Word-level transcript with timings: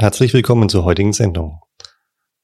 Herzlich 0.00 0.32
willkommen 0.32 0.70
zur 0.70 0.84
heutigen 0.84 1.12
Sendung. 1.12 1.60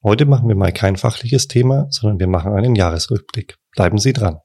Heute 0.03 0.27
machen 0.27 0.47
wir 0.47 0.55
mal 0.55 0.71
kein 0.71 0.95
fachliches 0.95 1.47
Thema, 1.47 1.87
sondern 1.89 2.19
wir 2.19 2.27
machen 2.27 2.53
einen 2.53 2.75
Jahresrückblick. 2.75 3.57
Bleiben 3.71 3.97
Sie 3.97 4.13
dran. 4.13 4.37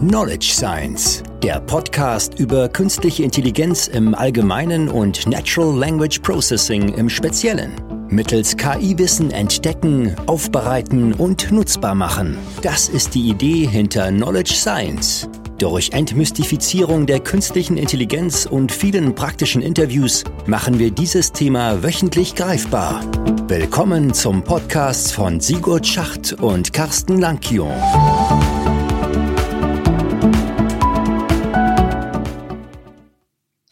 Knowledge 0.00 0.52
Science, 0.52 1.22
der 1.42 1.60
Podcast 1.60 2.38
über 2.38 2.68
künstliche 2.68 3.22
Intelligenz 3.22 3.88
im 3.88 4.14
Allgemeinen 4.14 4.90
und 4.90 5.26
Natural 5.26 5.74
Language 5.74 6.18
Processing 6.18 6.92
im 6.92 7.08
Speziellen. 7.08 7.72
Mittels 8.10 8.54
KI-Wissen 8.54 9.30
entdecken, 9.30 10.14
aufbereiten 10.26 11.14
und 11.14 11.50
nutzbar 11.52 11.94
machen. 11.94 12.36
Das 12.60 12.90
ist 12.90 13.14
die 13.14 13.30
Idee 13.30 13.66
hinter 13.66 14.10
Knowledge 14.10 14.52
Science. 14.52 15.26
Durch 15.62 15.90
Entmystifizierung 15.90 17.06
der 17.06 17.20
künstlichen 17.20 17.76
Intelligenz 17.76 18.46
und 18.46 18.72
vielen 18.72 19.14
praktischen 19.14 19.62
Interviews 19.62 20.24
machen 20.44 20.80
wir 20.80 20.90
dieses 20.90 21.30
Thema 21.30 21.84
wöchentlich 21.84 22.34
greifbar. 22.34 23.00
Willkommen 23.46 24.12
zum 24.12 24.42
Podcast 24.42 25.12
von 25.12 25.38
Sigurd 25.38 25.86
Schacht 25.86 26.32
und 26.32 26.72
Carsten 26.72 27.20
Lankion. 27.20 27.70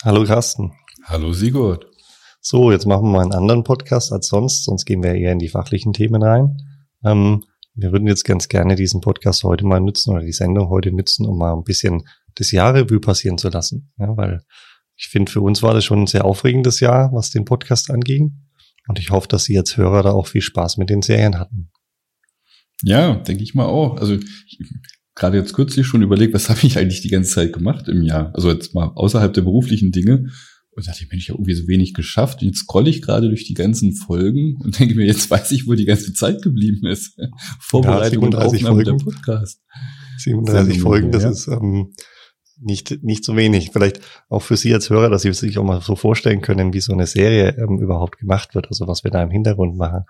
Hallo 0.05 0.23
Carsten. 0.25 0.71
Hallo 1.07 1.33
Sigurd. 1.33 1.87
So, 2.41 2.71
jetzt 2.71 2.87
machen 2.87 3.07
wir 3.07 3.15
mal 3.15 3.23
einen 3.23 3.33
anderen 3.33 3.65
Podcast 3.65 4.13
als 4.13 4.29
sonst, 4.29 4.63
sonst 4.63 4.85
gehen 4.85 5.03
wir 5.03 5.17
eher 5.17 5.33
in 5.33 5.41
die 5.41 5.49
fachlichen 5.49 5.93
Themen 5.93 6.23
rein. 6.23 6.57
Ähm, 7.05 7.43
wir 7.81 7.93
würden 7.93 8.07
jetzt 8.07 8.25
ganz 8.25 8.49
gerne 8.49 8.77
diesen 8.77 9.01
Podcast 9.01 9.43
heute 9.43 9.65
mal 9.65 9.81
nutzen 9.81 10.11
oder 10.11 10.23
die 10.23 10.33
Sendung 10.33 10.69
heute 10.69 10.93
nutzen, 10.93 11.27
um 11.27 11.39
mal 11.39 11.55
ein 11.55 11.65
bisschen 11.65 12.03
das 12.35 12.51
Jahr 12.53 12.75
Revue 12.75 13.01
passieren 13.01 13.39
zu 13.39 13.49
lassen. 13.49 13.93
Ja, 13.99 14.17
weil 14.17 14.43
ich 14.97 15.09
finde, 15.09 15.33
für 15.33 15.41
uns 15.41 15.63
war 15.63 15.73
das 15.73 15.85
schon 15.85 16.03
ein 16.03 16.07
sehr 16.07 16.25
aufregendes 16.25 16.81
Jahr, 16.81 17.11
was 17.13 17.31
den 17.31 17.47
Podcast 17.47 17.91
anging. 17.91 18.47
Und 18.87 18.99
ich 18.99 19.11
hoffe, 19.11 19.29
dass 19.29 19.45
Sie 19.45 19.57
als 19.57 19.77
Hörer 19.77 20.03
da 20.03 20.11
auch 20.11 20.27
viel 20.27 20.43
Spaß 20.43 20.77
mit 20.77 20.91
den 20.91 21.01
Serien 21.01 21.39
hatten. 21.39 21.71
Ja, 22.83 23.15
denke 23.15 23.43
ich 23.43 23.55
mal 23.55 23.67
auch. 23.67 23.97
Also 23.97 24.19
gerade 25.15 25.39
jetzt 25.39 25.55
kürzlich 25.55 25.87
schon 25.87 26.03
überlegt, 26.03 26.35
was 26.35 26.49
habe 26.51 26.61
ich 26.65 26.79
eigentlich 26.79 27.01
die 27.01 27.09
ganze 27.09 27.31
Zeit 27.31 27.53
gemacht 27.53 27.89
im 27.89 28.03
Jahr? 28.03 28.31
Also 28.35 28.51
jetzt 28.51 28.75
mal 28.75 28.93
außerhalb 28.95 29.33
der 29.33 29.43
beruflichen 29.43 29.91
Dinge. 29.91 30.31
Und 30.73 30.87
dachte 30.87 31.03
ich, 31.03 31.11
Mensch, 31.11 31.25
ich 31.25 31.31
habe 31.31 31.39
irgendwie 31.39 31.55
so 31.55 31.67
wenig 31.67 31.95
geschafft. 31.95 32.43
Und 32.43 32.49
jetzt 32.49 32.61
scrolle 32.61 32.91
ich 32.91 33.03
gerade 33.03 33.29
durch 33.29 33.45
die 33.45 33.55
ganzen 33.55 33.93
Folgen 33.93 34.57
und 34.61 34.79
denke 34.79 34.95
mir, 34.95 35.05
jetzt 35.05 35.31
weiß 35.31 35.51
ich, 35.53 35.67
wo 35.67 35.75
die 35.75 35.85
ganze 35.85 36.13
Zeit 36.13 36.43
geblieben 36.43 36.87
ist. 36.87 37.19
Vorbereitung 37.61 38.23
ja, 38.23 38.27
und 38.29 38.35
Aufnahme 38.37 38.85
Folgen. 38.85 38.99
der 38.99 39.05
Podcast. 39.05 39.61
37 40.19 40.81
Folgen, 40.81 41.11
das 41.11 41.23
ja. 41.25 41.31
ist 41.31 41.49
ähm, 41.49 41.93
nicht, 42.61 43.03
nicht 43.03 43.25
so 43.25 43.37
wenig. 43.37 43.71
Vielleicht 43.73 44.01
auch 44.29 44.43
für 44.43 44.57
Sie 44.57 44.73
als 44.73 44.91
Hörer, 44.91 45.11
dass 45.11 45.23
Sie 45.23 45.33
sich 45.33 45.59
auch 45.59 45.65
mal 45.65 45.81
so 45.81 45.97
vorstellen 45.97 46.41
können, 46.41 46.73
wie 46.73 46.81
so 46.81 46.93
eine 46.93 47.07
Serie 47.07 47.57
ähm, 47.59 47.79
überhaupt 47.81 48.19
gemacht 48.19 48.55
wird, 48.55 48.69
also 48.69 48.87
was 48.87 49.03
wir 49.03 49.11
da 49.11 49.23
im 49.23 49.31
Hintergrund 49.31 49.77
machen. 49.77 50.05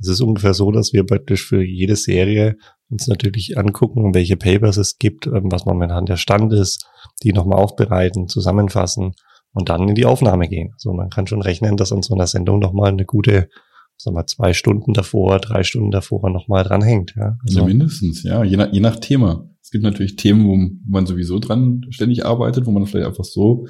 Es 0.00 0.08
ist 0.08 0.20
ungefähr 0.20 0.54
so, 0.54 0.72
dass 0.72 0.92
wir 0.92 1.04
praktisch 1.04 1.46
für 1.46 1.62
jede 1.62 1.94
Serie 1.94 2.56
uns 2.88 3.06
natürlich 3.06 3.56
angucken, 3.56 4.14
welche 4.14 4.36
Papers 4.36 4.78
es 4.78 4.98
gibt, 4.98 5.26
ähm, 5.26 5.52
was 5.52 5.64
momentan 5.64 6.06
der 6.06 6.16
Stand 6.16 6.52
ist, 6.52 6.86
die 7.22 7.32
nochmal 7.32 7.58
aufbereiten, 7.58 8.26
zusammenfassen 8.26 9.14
und 9.52 9.68
dann 9.68 9.88
in 9.88 9.94
die 9.94 10.06
Aufnahme 10.06 10.48
gehen. 10.48 10.70
Also 10.72 10.92
man 10.92 11.10
kann 11.10 11.26
schon 11.26 11.42
rechnen, 11.42 11.76
dass 11.76 11.92
an 11.92 12.02
so 12.02 12.14
einer 12.14 12.26
Sendung 12.26 12.58
nochmal 12.58 12.90
eine 12.90 13.04
gute, 13.04 13.48
sagen 13.96 14.16
wir, 14.16 14.26
zwei 14.26 14.52
Stunden 14.52 14.92
davor, 14.92 15.38
drei 15.38 15.62
Stunden 15.62 15.90
davor 15.90 16.30
nochmal 16.30 16.64
dranhängt. 16.64 17.14
Ja, 17.16 17.36
also 17.44 17.60
ja, 17.60 17.66
mindestens, 17.66 18.22
ja, 18.22 18.44
je 18.44 18.56
nach, 18.56 18.72
je 18.72 18.80
nach 18.80 18.96
Thema. 18.96 19.48
Es 19.62 19.70
gibt 19.70 19.84
natürlich 19.84 20.16
Themen, 20.16 20.44
wo 20.44 20.56
man 20.88 21.06
sowieso 21.06 21.38
dran 21.38 21.86
ständig 21.90 22.26
arbeitet, 22.26 22.66
wo 22.66 22.70
man 22.70 22.86
vielleicht 22.86 23.06
einfach 23.06 23.24
so 23.24 23.66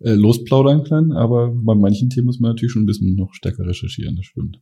äh, 0.00 0.12
losplaudern 0.12 0.84
kann, 0.84 1.12
aber 1.12 1.52
bei 1.52 1.74
manchen 1.74 2.10
Themen 2.10 2.26
muss 2.26 2.40
man 2.40 2.52
natürlich 2.52 2.72
schon 2.72 2.82
ein 2.82 2.86
bisschen 2.86 3.14
noch 3.16 3.34
stärker 3.34 3.66
recherchieren, 3.66 4.16
das 4.16 4.26
stimmt. 4.26 4.58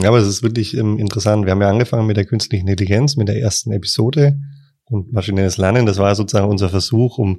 Ja, 0.00 0.08
aber 0.08 0.18
es 0.18 0.28
ist 0.28 0.42
wirklich 0.42 0.76
ähm, 0.76 0.98
interessant. 0.98 1.46
Wir 1.46 1.52
haben 1.52 1.62
ja 1.62 1.70
angefangen 1.70 2.06
mit 2.06 2.16
der 2.16 2.26
künstlichen 2.26 2.68
Intelligenz, 2.68 3.16
mit 3.16 3.28
der 3.28 3.40
ersten 3.40 3.72
Episode 3.72 4.38
und 4.84 5.12
maschinelles 5.12 5.56
Lernen. 5.56 5.86
Das 5.86 5.98
war 5.98 6.14
sozusagen 6.14 6.50
unser 6.50 6.68
Versuch, 6.68 7.16
um 7.18 7.38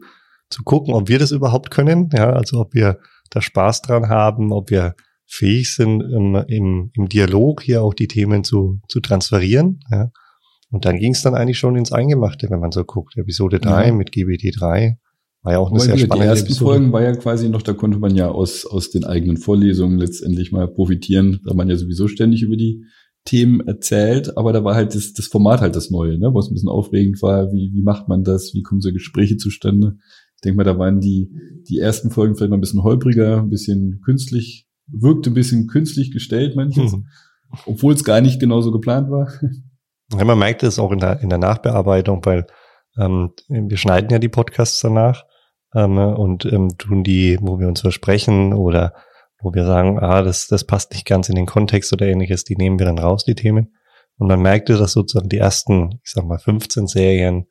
zu 0.49 0.63
gucken, 0.63 0.93
ob 0.93 1.07
wir 1.09 1.19
das 1.19 1.31
überhaupt 1.31 1.71
können, 1.71 2.09
ja, 2.13 2.31
also 2.31 2.59
ob 2.59 2.73
wir 2.73 2.99
da 3.29 3.41
Spaß 3.41 3.81
dran 3.83 4.09
haben, 4.09 4.51
ob 4.51 4.71
wir 4.71 4.95
fähig 5.25 5.75
sind, 5.75 6.01
im, 6.01 6.35
im, 6.47 6.91
im 6.95 7.07
Dialog 7.07 7.61
hier 7.61 7.83
auch 7.83 7.93
die 7.93 8.07
Themen 8.07 8.43
zu, 8.43 8.79
zu 8.87 8.99
transferieren. 8.99 9.79
Ja. 9.91 10.09
Und 10.71 10.85
dann 10.85 10.97
ging 10.97 11.13
es 11.13 11.21
dann 11.21 11.35
eigentlich 11.35 11.59
schon 11.59 11.75
ins 11.75 11.91
Eingemachte, 11.91 12.49
wenn 12.49 12.59
man 12.59 12.71
so 12.71 12.83
guckt. 12.83 13.15
Episode 13.15 13.59
3 13.59 13.87
ja. 13.87 13.93
mit 13.93 14.09
GBT3 14.09 14.95
war 15.43 15.53
ja 15.53 15.59
auch 15.59 15.69
eine 15.69 15.79
Weil 15.79 15.85
sehr 15.85 15.97
spannende 15.99 16.25
Die 16.25 16.29
ersten 16.29 16.47
Episode. 16.47 16.71
Folgen 16.71 16.91
war 16.91 17.03
ja 17.03 17.15
quasi 17.15 17.47
noch, 17.47 17.61
da 17.61 17.73
konnte 17.73 17.99
man 17.99 18.15
ja 18.15 18.29
aus, 18.29 18.65
aus 18.65 18.89
den 18.89 19.05
eigenen 19.05 19.37
Vorlesungen 19.37 19.99
letztendlich 19.99 20.51
mal 20.51 20.67
profitieren, 20.67 21.39
da 21.45 21.53
man 21.53 21.69
ja 21.69 21.75
sowieso 21.75 22.07
ständig 22.07 22.41
über 22.41 22.57
die 22.57 22.83
Themen 23.25 23.61
erzählt, 23.67 24.37
aber 24.37 24.53
da 24.53 24.63
war 24.63 24.75
halt 24.75 24.95
das, 24.95 25.13
das 25.13 25.27
Format 25.27 25.61
halt 25.61 25.75
das 25.75 25.91
Neue, 25.91 26.17
ne, 26.17 26.33
wo 26.33 26.39
es 26.39 26.49
ein 26.49 26.53
bisschen 26.53 26.69
aufregend 26.69 27.21
war, 27.21 27.51
wie, 27.51 27.71
wie 27.73 27.83
macht 27.83 28.07
man 28.07 28.23
das, 28.23 28.53
wie 28.53 28.63
kommen 28.63 28.81
so 28.81 28.91
Gespräche 28.91 29.37
zustande. 29.37 29.97
Ich 30.39 30.41
denke 30.41 30.55
mal, 30.55 30.63
da 30.63 30.79
waren 30.79 31.01
die, 31.01 31.29
die 31.67 31.79
ersten 31.79 32.11
Folgen 32.11 32.33
vielleicht 32.33 32.51
mal 32.51 32.55
ein 32.55 32.61
bisschen 32.61 32.81
holpriger, 32.81 33.39
ein 33.39 33.49
bisschen 33.49 33.99
künstlich, 34.05 34.69
wirkte 34.87 35.29
ein 35.29 35.33
bisschen 35.33 35.67
künstlich 35.67 36.13
gestellt 36.13 36.55
manches, 36.55 36.93
mhm. 36.93 37.07
obwohl 37.65 37.93
es 37.93 38.05
gar 38.05 38.21
nicht 38.21 38.39
genauso 38.39 38.71
geplant 38.71 39.11
war. 39.11 39.29
Ja, 40.17 40.23
man 40.23 40.39
merkt 40.39 40.63
es 40.63 40.79
auch 40.79 40.93
in 40.93 40.99
der, 40.99 41.19
in 41.19 41.27
der 41.27 41.39
Nachbearbeitung, 41.39 42.25
weil 42.25 42.47
ähm, 42.97 43.33
wir 43.49 43.75
schneiden 43.75 44.11
ja 44.11 44.19
die 44.19 44.29
Podcasts 44.29 44.79
danach 44.79 45.25
ähm, 45.75 45.97
und 45.97 46.45
ähm, 46.45 46.77
tun 46.77 47.03
die, 47.03 47.37
wo 47.41 47.59
wir 47.59 47.67
uns 47.67 47.81
versprechen 47.81 48.53
oder 48.53 48.93
wo 49.41 49.53
wir 49.53 49.65
sagen, 49.65 49.99
ah, 49.99 50.21
das, 50.21 50.47
das 50.47 50.63
passt 50.63 50.93
nicht 50.93 51.05
ganz 51.05 51.27
in 51.27 51.35
den 51.35 51.47
Kontext 51.47 51.91
oder 51.91 52.07
ähnliches, 52.07 52.45
die 52.45 52.55
nehmen 52.55 52.79
wir 52.79 52.85
dann 52.85 52.97
raus, 52.97 53.25
die 53.25 53.35
Themen. 53.35 53.75
Und 54.17 54.27
man 54.27 54.41
merkte, 54.41 54.77
dass 54.77 54.93
sozusagen 54.93 55.27
die 55.27 55.37
ersten, 55.37 55.99
ich 56.01 56.11
sag 56.11 56.25
mal, 56.25 56.39
15 56.39 56.87
Serien 56.87 57.47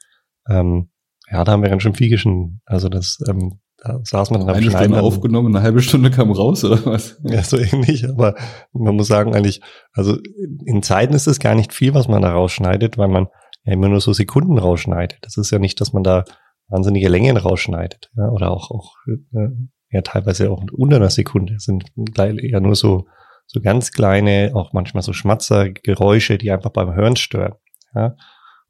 ähm, 0.49 0.89
ja, 1.31 1.45
da 1.45 1.53
haben 1.53 1.63
wir 1.63 1.71
ganz 1.71 1.83
schön 1.83 1.95
viel 1.95 2.09
geschnitten. 2.09 2.61
Also 2.65 2.89
das, 2.89 3.19
ähm, 3.29 3.61
da 3.79 4.01
saß 4.03 4.31
man 4.31 4.41
dann 4.41 4.57
Eine 4.57 4.71
Stunde 4.71 4.89
dann, 4.89 5.05
aufgenommen, 5.05 5.55
eine 5.55 5.63
halbe 5.63 5.83
Stunde 5.83 6.11
kam 6.11 6.33
raus, 6.33 6.65
oder 6.65 6.85
was? 6.85 7.21
Ja, 7.23 7.43
so 7.43 7.57
ähnlich, 7.57 8.09
aber 8.09 8.35
man 8.73 8.97
muss 8.97 9.07
sagen 9.07 9.35
eigentlich, 9.35 9.61
also 9.93 10.19
in 10.65 10.83
Zeiten 10.83 11.15
ist 11.15 11.29
es 11.29 11.39
gar 11.39 11.55
nicht 11.55 11.73
viel, 11.73 11.95
was 11.95 12.09
man 12.09 12.23
da 12.23 12.33
rausschneidet, 12.33 12.99
weil 12.99 13.09
man 13.09 13.29
ja 13.65 13.73
immer 13.73 13.89
nur 13.89 14.01
so 14.01 14.13
Sekunden 14.13 14.59
rausschneidet. 14.59 15.19
Das 15.23 15.37
ist 15.37 15.51
ja 15.51 15.59
nicht, 15.59 15.81
dass 15.81 15.93
man 15.93 16.03
da 16.03 16.25
wahnsinnige 16.69 17.09
Längen 17.09 17.37
rausschneidet, 17.37 18.11
ja, 18.17 18.29
oder 18.31 18.51
auch, 18.51 18.71
auch 18.71 18.95
äh, 19.07 19.49
ja 19.91 20.03
teilweise 20.03 20.51
auch 20.51 20.63
unter 20.73 20.97
einer 20.97 21.11
Sekunde. 21.11 21.55
Das 21.55 21.65
sind 21.65 21.85
ja 22.17 22.61
nur 22.61 22.75
so, 22.75 23.07
so 23.47 23.61
ganz 23.61 23.93
kleine, 23.93 24.53
auch 24.55 24.73
manchmal 24.73 25.03
so 25.03 25.13
Schmatzergeräusche, 25.13 26.37
die 26.37 26.51
einfach 26.51 26.71
beim 26.71 26.95
Hören 26.95 27.17
stören. 27.17 27.55
Ja. 27.95 28.17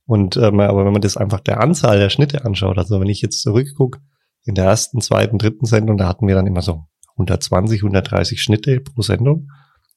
Und 0.09 0.39
ähm, 0.39 0.59
aber 0.59 0.87
wenn 0.87 0.93
man 0.95 1.03
das 1.03 1.19
einfach 1.19 1.41
der 1.41 1.61
Anzahl 1.61 1.99
der 1.99 2.09
Schnitte 2.09 2.47
anschaut, 2.47 2.79
also 2.79 2.99
wenn 2.99 3.11
ich 3.11 3.21
jetzt 3.21 3.43
zurückgucke, 3.43 4.01
in 4.47 4.55
der 4.55 4.65
ersten, 4.65 5.03
zweiten, 5.03 5.37
dritten 5.37 5.67
Sendung, 5.67 5.99
da 5.99 6.09
hatten 6.09 6.27
wir 6.27 6.35
dann 6.35 6.47
immer 6.47 6.63
so 6.63 6.87
120, 7.13 7.83
130 7.83 8.43
Schnitte 8.43 8.81
pro 8.81 9.03
Sendung. 9.03 9.51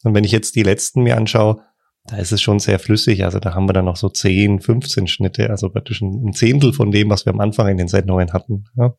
Und 0.03 0.13
wenn 0.13 0.25
ich 0.25 0.33
jetzt 0.33 0.57
die 0.57 0.63
letzten 0.63 1.03
mir 1.03 1.15
anschaue, 1.15 1.61
da 2.03 2.17
ist 2.17 2.33
es 2.33 2.41
schon 2.41 2.59
sehr 2.59 2.77
flüssig. 2.77 3.23
Also 3.23 3.39
da 3.39 3.55
haben 3.55 3.69
wir 3.69 3.73
dann 3.73 3.85
noch 3.85 3.95
so 3.95 4.09
10, 4.09 4.59
15 4.59 5.07
Schnitte, 5.07 5.49
also 5.49 5.69
praktisch 5.69 6.01
ein 6.01 6.33
Zehntel 6.33 6.73
von 6.73 6.91
dem, 6.91 7.09
was 7.09 7.25
wir 7.25 7.31
am 7.31 7.39
Anfang 7.39 7.69
in 7.69 7.77
den 7.77 7.87
Sendungen 7.87 8.33
hatten. 8.33 8.65
Ja. 8.75 8.95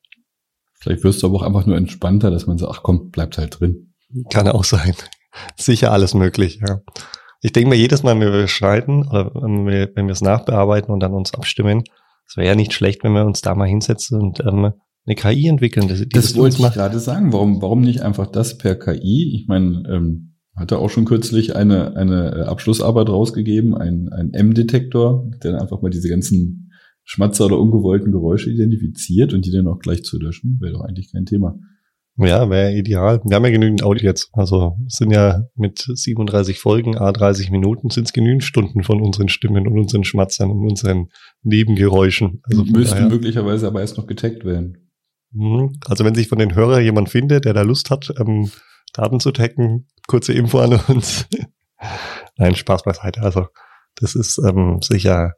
Vielleicht 0.81 1.05
wirst 1.05 1.23
du 1.23 1.27
aber 1.27 1.37
auch 1.37 1.43
einfach 1.43 1.67
nur 1.67 1.77
entspannter, 1.77 2.31
dass 2.31 2.47
man 2.47 2.57
sagt, 2.57 2.73
ach 2.75 2.83
komm, 2.83 3.11
bleibt 3.11 3.37
halt 3.37 3.61
drin. 3.61 3.93
Kann 4.31 4.49
auch 4.49 4.65
sein. 4.65 4.95
Sicher 5.57 5.93
alles 5.93 6.15
möglich, 6.15 6.61
ja. 6.67 6.81
Ich 7.43 7.53
denke 7.53 7.71
mir 7.71 7.77
jedes 7.77 8.03
Mal, 8.03 8.19
wenn 8.19 8.33
wir 8.33 8.47
schneiden 8.47 9.07
oder 9.09 9.33
wenn 9.35 9.67
wir, 9.67 9.91
wenn 9.95 10.07
wir 10.07 10.13
es 10.13 10.23
nachbearbeiten 10.23 10.93
und 10.93 11.01
dann 11.01 11.13
uns 11.13 11.35
abstimmen, 11.35 11.83
es 12.27 12.37
wäre 12.37 12.49
ja 12.49 12.55
nicht 12.55 12.73
schlecht, 12.73 13.03
wenn 13.03 13.13
wir 13.13 13.27
uns 13.27 13.41
da 13.41 13.55
mal 13.55 13.69
hinsetzen 13.69 14.21
und 14.21 14.41
ähm, 14.41 14.73
eine 15.05 15.17
KI 15.17 15.49
entwickeln. 15.49 15.89
Das, 15.89 16.03
das 16.09 16.37
wollte 16.37 16.57
ich 16.63 16.73
gerade 16.73 17.01
sagen. 17.01 17.33
Warum, 17.33 17.61
warum 17.61 17.81
nicht 17.81 18.03
einfach 18.03 18.29
das 18.29 18.59
per 18.59 18.77
KI? 18.77 19.35
Ich 19.35 19.49
meine, 19.49 19.83
ähm, 19.91 20.37
hatte 20.55 20.79
auch 20.79 20.89
schon 20.89 21.05
kürzlich 21.05 21.57
eine, 21.57 21.97
eine 21.97 22.37
äh, 22.37 22.43
Abschlussarbeit 22.43 23.09
rausgegeben, 23.09 23.75
ein, 23.75 24.09
ein 24.11 24.33
M-Detektor, 24.33 25.31
der 25.43 25.61
einfach 25.61 25.83
mal 25.83 25.91
diese 25.91 26.09
ganzen 26.09 26.71
Schmatzer 27.05 27.47
oder 27.47 27.59
ungewollten 27.59 28.13
Geräusche 28.13 28.51
identifiziert 28.51 29.35
und 29.35 29.45
die 29.45 29.51
dann 29.51 29.67
auch 29.67 29.81
gleich 29.81 30.05
zu 30.05 30.21
löschen. 30.21 30.59
Wäre 30.61 30.75
doch 30.75 30.83
eigentlich 30.83 31.11
kein 31.11 31.27
Thema. 31.27 31.59
Ja, 32.17 32.51
wäre 32.51 32.75
ideal. 32.75 33.21
Wir 33.25 33.37
haben 33.37 33.45
ja 33.45 33.51
genügend 33.51 33.83
Audio 33.83 34.05
jetzt. 34.05 34.29
Also 34.33 34.77
es 34.87 34.97
sind 34.97 35.13
ja 35.13 35.45
mit 35.55 35.79
37 35.79 36.59
Folgen, 36.59 36.99
a 36.99 37.11
30 37.11 37.51
Minuten, 37.51 37.89
sind 37.89 38.05
es 38.05 38.13
genügend 38.13 38.45
Stunden 38.45 38.83
von 38.83 39.01
unseren 39.01 39.29
Stimmen 39.29 39.67
und 39.67 39.79
unseren 39.79 40.05
Schmatzern 40.05 40.51
und 40.51 40.69
unseren 40.69 41.09
Nebengeräuschen. 41.43 42.43
Also 42.45 42.65
müssten 42.65 42.97
daher. 42.97 43.09
möglicherweise 43.09 43.67
aber 43.67 43.81
erst 43.81 43.97
noch 43.97 44.07
getaggt 44.07 44.45
werden. 44.45 44.91
Mhm. 45.33 45.79
Also 45.87 46.05
wenn 46.05 46.15
sich 46.15 46.29
von 46.29 46.39
den 46.39 46.55
Hörern 46.55 46.85
jemand 46.85 47.09
findet, 47.09 47.47
der 47.47 47.55
da 47.55 47.63
Lust 47.63 47.91
hat, 47.91 48.13
ähm, 48.19 48.51
Daten 48.93 49.19
zu 49.19 49.33
taggen, 49.33 49.89
kurze 50.07 50.35
Info 50.35 50.59
an 50.59 50.79
uns. 50.89 51.27
Nein, 52.37 52.55
Spaß 52.55 52.83
beiseite. 52.83 53.23
Also 53.23 53.47
das 53.95 54.15
ist 54.15 54.39
ähm, 54.39 54.81
sicher 54.83 55.33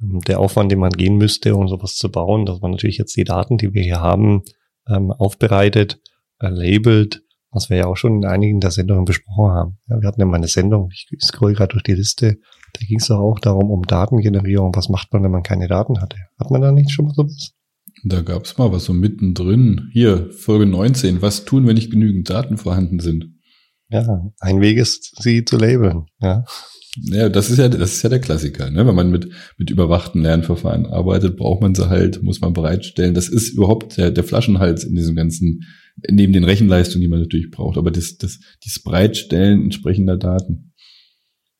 ähm, 0.00 0.20
der 0.20 0.38
Aufwand, 0.38 0.70
den 0.70 0.78
man 0.78 0.92
gehen 0.92 1.16
müsste, 1.16 1.56
um 1.56 1.66
sowas 1.66 1.96
zu 1.96 2.10
bauen, 2.10 2.46
dass 2.46 2.60
man 2.60 2.70
natürlich 2.70 2.98
jetzt 2.98 3.16
die 3.16 3.24
Daten, 3.24 3.58
die 3.58 3.74
wir 3.74 3.82
hier 3.82 4.00
haben, 4.00 4.42
ähm, 4.88 5.10
aufbereitet, 5.10 6.00
labelt, 6.48 7.22
was 7.50 7.68
wir 7.68 7.76
ja 7.76 7.86
auch 7.86 7.96
schon 7.96 8.22
in 8.22 8.24
einigen 8.24 8.60
der 8.60 8.70
Sendungen 8.70 9.04
besprochen 9.04 9.52
haben. 9.52 9.78
Ja, 9.88 10.00
wir 10.00 10.08
hatten 10.08 10.20
ja 10.20 10.26
mal 10.26 10.36
eine 10.36 10.48
Sendung, 10.48 10.90
ich 10.92 11.08
scroll 11.20 11.54
gerade 11.54 11.72
durch 11.72 11.82
die 11.82 11.94
Liste, 11.94 12.38
da 12.72 12.86
ging 12.86 12.98
es 12.98 13.08
doch 13.08 13.18
auch 13.18 13.38
darum, 13.38 13.70
um 13.70 13.82
Datengenerierung. 13.82 14.74
Was 14.74 14.88
macht 14.88 15.12
man, 15.12 15.22
wenn 15.22 15.30
man 15.30 15.42
keine 15.42 15.68
Daten 15.68 16.00
hatte? 16.00 16.16
Hat 16.38 16.50
man 16.50 16.60
da 16.60 16.72
nicht 16.72 16.90
schon 16.90 17.06
mal 17.06 17.14
sowas? 17.14 17.52
Da 18.04 18.22
gab 18.22 18.44
es 18.44 18.56
mal 18.56 18.72
was 18.72 18.84
so 18.84 18.92
mittendrin. 18.92 19.90
Hier, 19.92 20.30
Folge 20.30 20.66
19. 20.66 21.22
Was 21.22 21.44
tun, 21.44 21.66
wenn 21.66 21.74
nicht 21.74 21.90
genügend 21.90 22.30
Daten 22.30 22.56
vorhanden 22.56 23.00
sind? 23.00 23.26
Ja, 23.88 24.30
ein 24.38 24.60
Weg 24.60 24.78
ist, 24.78 25.20
sie 25.20 25.44
zu 25.44 25.56
labeln. 25.56 26.06
Ja. 26.20 26.44
Ja, 26.96 27.28
das 27.28 27.50
ist 27.50 27.58
ja, 27.58 27.68
das 27.68 27.92
ist 27.92 28.02
ja 28.02 28.08
der 28.08 28.20
Klassiker. 28.20 28.70
Ne? 28.70 28.86
Wenn 28.86 28.94
man 28.94 29.10
mit, 29.10 29.28
mit 29.58 29.70
überwachten 29.70 30.22
Lernverfahren 30.22 30.86
arbeitet, 30.86 31.36
braucht 31.36 31.62
man 31.62 31.74
sie 31.74 31.88
halt, 31.88 32.22
muss 32.22 32.40
man 32.40 32.52
bereitstellen. 32.52 33.14
Das 33.14 33.28
ist 33.28 33.50
überhaupt 33.50 33.96
der, 33.96 34.10
der 34.10 34.24
Flaschenhals 34.24 34.84
in 34.84 34.94
diesem 34.94 35.14
ganzen, 35.14 35.62
neben 36.08 36.32
den 36.32 36.44
Rechenleistungen, 36.44 37.02
die 37.02 37.08
man 37.08 37.20
natürlich 37.20 37.50
braucht. 37.50 37.78
Aber 37.78 37.90
das, 37.90 38.16
das, 38.16 38.40
dieses 38.64 38.82
Bereitstellen 38.82 39.62
entsprechender 39.64 40.16
Daten. 40.16 40.72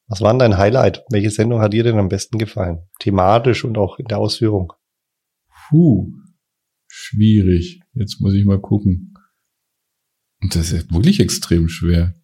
Was 0.07 0.21
war 0.21 0.33
denn 0.33 0.41
dein 0.41 0.59
Highlight? 0.59 1.05
Welche 1.11 1.31
Sendung 1.31 1.61
hat 1.61 1.73
dir 1.73 1.85
denn 1.85 1.99
am 1.99 2.09
besten 2.09 2.39
gefallen? 2.39 2.79
Thematisch 2.99 3.65
und 3.65 3.79
auch 3.79 3.99
in 3.99 4.07
der 4.07 4.19
Ausführung? 4.19 4.73
Puh, 5.69 6.13
schwierig. 6.89 7.81
Jetzt 7.95 8.21
muss 8.21 8.35
ich 8.35 8.45
mal 8.45 8.61
gucken. 8.61 9.15
Und 10.43 10.55
das 10.55 10.73
ist 10.73 10.93
wirklich 10.93 11.21
extrem 11.21 11.69
schwer 11.69 12.21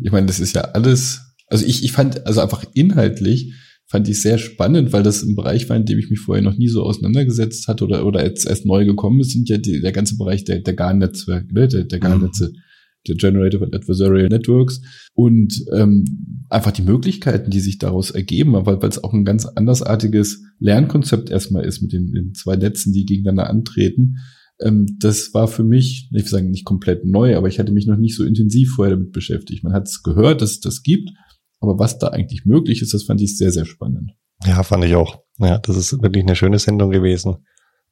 ich 0.00 0.12
meine, 0.12 0.26
das 0.26 0.40
ist 0.40 0.54
ja 0.54 0.62
alles, 0.62 1.34
also 1.46 1.64
ich, 1.64 1.84
ich 1.84 1.92
fand, 1.92 2.26
also 2.26 2.40
einfach 2.40 2.64
inhaltlich 2.74 3.54
fand 3.86 4.08
ich 4.08 4.22
sehr 4.22 4.38
spannend, 4.38 4.92
weil 4.92 5.02
das 5.02 5.22
ein 5.22 5.36
Bereich 5.36 5.68
war, 5.68 5.76
in 5.76 5.84
dem 5.84 5.98
ich 5.98 6.10
mich 6.10 6.20
vorher 6.20 6.42
noch 6.42 6.56
nie 6.56 6.68
so 6.68 6.82
auseinandergesetzt 6.82 7.68
hatte 7.68 7.84
oder, 7.84 8.06
oder 8.06 8.24
jetzt 8.24 8.46
erst 8.46 8.66
neu 8.66 8.84
gekommen 8.84 9.20
ist, 9.20 9.32
sind 9.32 9.48
ja 9.48 9.58
die, 9.58 9.80
der 9.80 9.92
ganze 9.92 10.16
Bereich 10.16 10.44
der, 10.44 10.60
der 10.60 10.74
GAN-Netzwerke, 10.74 11.52
ne, 11.52 11.68
der, 11.68 11.84
der 11.84 11.98
GAN-Netze, 11.98 12.50
mhm. 12.50 12.58
der 13.06 13.16
Generative 13.16 13.68
Adversarial 13.72 14.28
Networks 14.28 14.80
und 15.12 15.54
ähm, 15.72 16.04
einfach 16.48 16.72
die 16.72 16.82
Möglichkeiten, 16.82 17.50
die 17.50 17.60
sich 17.60 17.78
daraus 17.78 18.10
ergeben, 18.10 18.54
weil 18.54 18.80
weil 18.80 18.88
es 18.88 19.02
auch 19.02 19.12
ein 19.12 19.24
ganz 19.24 19.44
andersartiges 19.44 20.42
Lernkonzept 20.58 21.30
erstmal 21.30 21.64
ist 21.64 21.82
mit 21.82 21.92
den, 21.92 22.12
den 22.12 22.34
zwei 22.34 22.56
Netzen, 22.56 22.92
die 22.92 23.04
gegeneinander 23.04 23.50
antreten 23.50 24.16
ähm, 24.60 24.86
das 25.00 25.34
war 25.34 25.48
für 25.48 25.64
mich, 25.64 26.08
ich 26.12 26.24
will 26.24 26.30
sagen, 26.30 26.50
nicht 26.50 26.64
komplett 26.64 27.04
neu, 27.04 27.36
aber 27.36 27.48
ich 27.48 27.58
hatte 27.58 27.72
mich 27.72 27.86
noch 27.86 27.96
nicht 27.96 28.16
so 28.16 28.24
intensiv 28.24 28.74
vorher 28.76 28.94
damit 28.94 29.10
beschäftigt. 29.10 29.64
Man 29.64 29.72
hat 29.72 29.88
es 29.88 30.04
gehört, 30.04 30.42
dass 30.42 30.52
es 30.52 30.60
das 30.60 30.82
gibt, 30.82 31.10
aber 31.64 31.78
was 31.78 31.98
da 31.98 32.08
eigentlich 32.08 32.44
möglich 32.44 32.82
ist, 32.82 32.94
das 32.94 33.04
fand 33.04 33.20
ich 33.20 33.36
sehr, 33.36 33.50
sehr 33.50 33.64
spannend. 33.64 34.12
Ja, 34.44 34.62
fand 34.62 34.84
ich 34.84 34.94
auch. 34.94 35.22
Ja, 35.38 35.58
das 35.58 35.76
ist 35.76 36.02
wirklich 36.02 36.24
eine 36.24 36.36
schöne 36.36 36.58
Sendung 36.58 36.90
gewesen. 36.90 37.36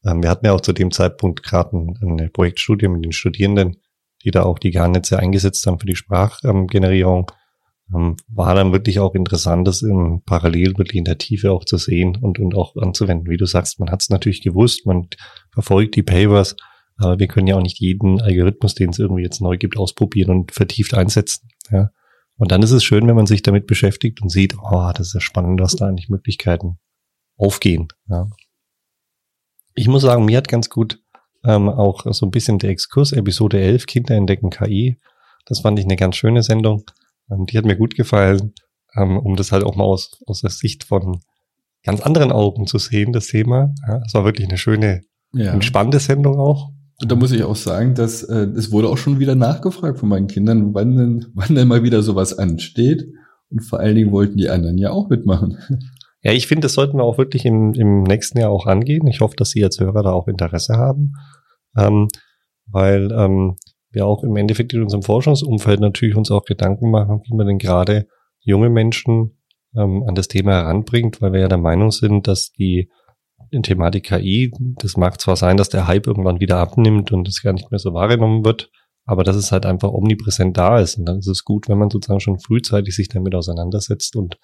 Ähm, 0.05 0.23
wir 0.23 0.31
hatten 0.31 0.47
ja 0.47 0.53
auch 0.53 0.61
zu 0.61 0.73
dem 0.73 0.91
Zeitpunkt 0.91 1.43
gerade 1.43 1.77
eine 2.01 2.29
Projektstudie 2.29 2.89
mit 2.89 3.05
den 3.05 3.13
Studierenden, 3.13 3.77
die 4.25 4.31
da 4.31 4.43
auch 4.43 4.59
die 4.59 4.71
Garnetze 4.71 5.19
eingesetzt 5.19 5.67
haben 5.67 5.79
für 5.79 5.87
die 5.87 5.97
Sprachgenerierung. 5.97 7.31
Ähm, 7.95 8.17
war 8.29 8.55
dann 8.55 8.73
wirklich 8.73 9.01
auch 9.01 9.15
interessant, 9.15 9.67
das 9.67 9.83
im 9.83 10.23
Parallel 10.25 10.79
wirklich 10.79 10.97
in 10.97 11.05
der 11.05 11.19
Tiefe 11.19 11.53
auch 11.53 11.65
zu 11.65 11.79
sehen 11.79 12.17
und, 12.17 12.39
und 12.39 12.55
auch 12.55 12.77
anzuwenden. 12.77 13.31
Wie 13.31 13.37
du 13.37 13.47
sagst, 13.47 13.81
man 13.81 13.91
hat 13.91 14.03
es 14.03 14.11
natürlich 14.11 14.43
gewusst, 14.43 14.87
man 14.87 15.09
verfolgt 15.53 15.97
die 15.97 16.03
Papers, 16.03 16.57
aber 16.97 17.19
wir 17.19 17.27
können 17.27 17.47
ja 17.47 17.57
auch 17.57 17.63
nicht 17.63 17.81
jeden 17.81 18.21
Algorithmus, 18.21 18.75
den 18.75 18.91
es 18.91 18.99
irgendwie 18.99 19.23
jetzt 19.23 19.41
neu 19.41 19.57
gibt, 19.57 19.77
ausprobieren 19.77 20.31
und 20.31 20.53
vertieft 20.53 20.95
einsetzen. 20.95 21.49
Ja. 21.71 21.91
Und 22.43 22.51
dann 22.51 22.61
ist 22.61 22.73
es 22.73 22.83
schön, 22.83 23.07
wenn 23.07 23.15
man 23.15 23.27
sich 23.27 23.43
damit 23.43 23.69
beschäftigt 23.69 24.21
und 24.21 24.29
sieht, 24.29 24.57
oh, 24.59 24.91
das 24.97 25.07
ist 25.07 25.15
ja 25.15 25.21
spannend, 25.21 25.61
was 25.61 25.77
da 25.77 25.87
eigentlich 25.87 26.09
Möglichkeiten 26.09 26.81
aufgehen. 27.37 27.87
Ja. 28.09 28.27
Ich 29.77 29.87
muss 29.87 30.03
sagen, 30.03 30.25
mir 30.25 30.39
hat 30.39 30.49
ganz 30.49 30.69
gut 30.69 31.01
ähm, 31.45 31.69
auch 31.69 32.05
so 32.13 32.27
ein 32.27 32.33
bisschen 32.33 32.59
der 32.59 32.71
Exkurs, 32.71 33.13
Episode 33.13 33.61
11, 33.61 33.87
Kinder 33.87 34.17
entdecken 34.17 34.51
KI. 34.51 34.99
Das 35.47 35.61
fand 35.61 35.79
ich 35.79 35.85
eine 35.85 35.95
ganz 35.95 36.17
schöne 36.17 36.43
Sendung. 36.43 36.83
Ähm, 37.31 37.47
die 37.47 37.57
hat 37.57 37.65
mir 37.65 37.77
gut 37.77 37.95
gefallen, 37.95 38.55
ähm, 38.97 39.19
um 39.19 39.37
das 39.37 39.53
halt 39.53 39.63
auch 39.63 39.77
mal 39.77 39.85
aus, 39.85 40.21
aus 40.27 40.41
der 40.41 40.51
Sicht 40.51 40.83
von 40.83 41.21
ganz 41.85 42.01
anderen 42.01 42.33
Augen 42.33 42.67
zu 42.67 42.79
sehen, 42.79 43.13
das 43.13 43.29
Thema. 43.29 43.73
Ja, 43.87 44.03
es 44.05 44.15
war 44.15 44.25
wirklich 44.25 44.49
eine 44.49 44.59
schöne, 44.59 45.03
ja. 45.33 45.53
entspannte 45.53 46.01
Sendung 46.01 46.41
auch. 46.41 46.73
Und 47.03 47.11
da 47.11 47.17
muss 47.17 47.33
ich 47.33 47.43
auch 47.43 47.57
sagen, 47.57 47.95
dass 47.95 48.23
äh, 48.23 48.47
es 48.57 48.71
wurde 48.71 48.89
auch 48.89 48.97
schon 48.97 49.19
wieder 49.19 49.35
nachgefragt 49.35 49.99
von 49.99 50.09
meinen 50.09 50.29
Kindern, 50.29 50.73
wann 50.73 50.97
denn, 50.97 51.27
wann 51.35 51.55
denn 51.55 51.67
mal 51.67 51.83
wieder 51.83 52.03
sowas 52.03 52.39
ansteht. 52.39 53.09
Und 53.51 53.61
vor 53.61 53.81
allen 53.81 53.97
Dingen 53.97 54.13
wollten 54.13 54.37
die 54.37 54.49
anderen 54.49 54.79
ja 54.79 54.93
auch 54.93 55.09
mitmachen. 55.09 55.59
Ja, 56.23 56.31
ich 56.31 56.47
finde, 56.47 56.63
das 56.63 56.75
sollten 56.75 56.99
wir 56.99 57.03
auch 57.03 57.19
wirklich 57.19 57.45
im, 57.45 57.75
im 57.75 58.05
nächsten 58.05 58.39
Jahr 58.39 58.51
auch 58.51 58.67
angehen. 58.67 59.09
Ich 59.09 59.21
hoffe, 59.21 59.35
dass 59.37 59.51
Sie 59.51 59.65
als 59.65 59.81
Hörer 59.81 60.05
da 60.05 60.13
auch 60.13 60.29
Interesse 60.29 60.75
haben, 60.75 61.15
ähm, 61.77 62.07
weil 62.67 63.11
ähm, 63.11 63.57
wir 63.91 64.07
auch 64.07 64.23
im 64.23 64.37
Endeffekt 64.37 64.73
in 64.73 64.83
unserem 64.83 65.03
Forschungsumfeld 65.03 65.81
natürlich 65.81 66.15
uns 66.15 66.31
auch 66.31 66.45
Gedanken 66.45 66.93
machen, 66.93 67.23
wie 67.25 67.37
man 67.37 67.49
denn 67.49 67.59
gerade 67.59 68.07
junge 68.39 68.71
Menschen 68.71 69.39
ähm, 69.77 70.05
an 70.07 70.15
das 70.15 70.29
Thema 70.29 70.53
heranbringt, 70.53 71.21
weil 71.21 71.33
wir 71.33 71.41
ja 71.41 71.49
der 71.49 71.59
Meinung 71.59 71.91
sind, 71.91 72.29
dass 72.29 72.53
die 72.53 72.89
in 73.53 73.63
Thematik 73.63 74.05
KI, 74.05 74.53
das 74.59 74.97
mag 74.97 75.21
zwar 75.21 75.37
sein, 75.37 75.57
dass 75.57 75.69
der 75.69 75.87
Hype 75.87 76.07
irgendwann 76.07 76.41
wieder 76.41 76.59
abnimmt 76.59 77.13
und 77.13 77.29
es 77.29 77.43
gar 77.43 77.53
nicht 77.53 77.71
mehr 77.71 77.79
so 77.79 77.93
wahrgenommen 77.93 78.45
wird, 78.45 78.71
aber 79.05 79.25
dass 79.25 79.37
es 79.37 79.53
halt 79.53 79.67
einfach 79.67 79.93
omnipräsent 79.93 80.57
da 80.57 80.81
ist. 80.81 80.99
Und 80.99 81.07
dann 81.07 81.19
ist 81.19 81.29
es 81.29 81.45
gut, 81.45 81.69
wenn 81.69 81.79
man 81.79 81.91
sozusagen 81.91 82.21
schon 82.21 82.41
frühzeitig 82.41 82.97
sich 82.97 83.09
damit 83.09 83.35
auseinandersetzt 83.35 84.17
und 84.17 84.39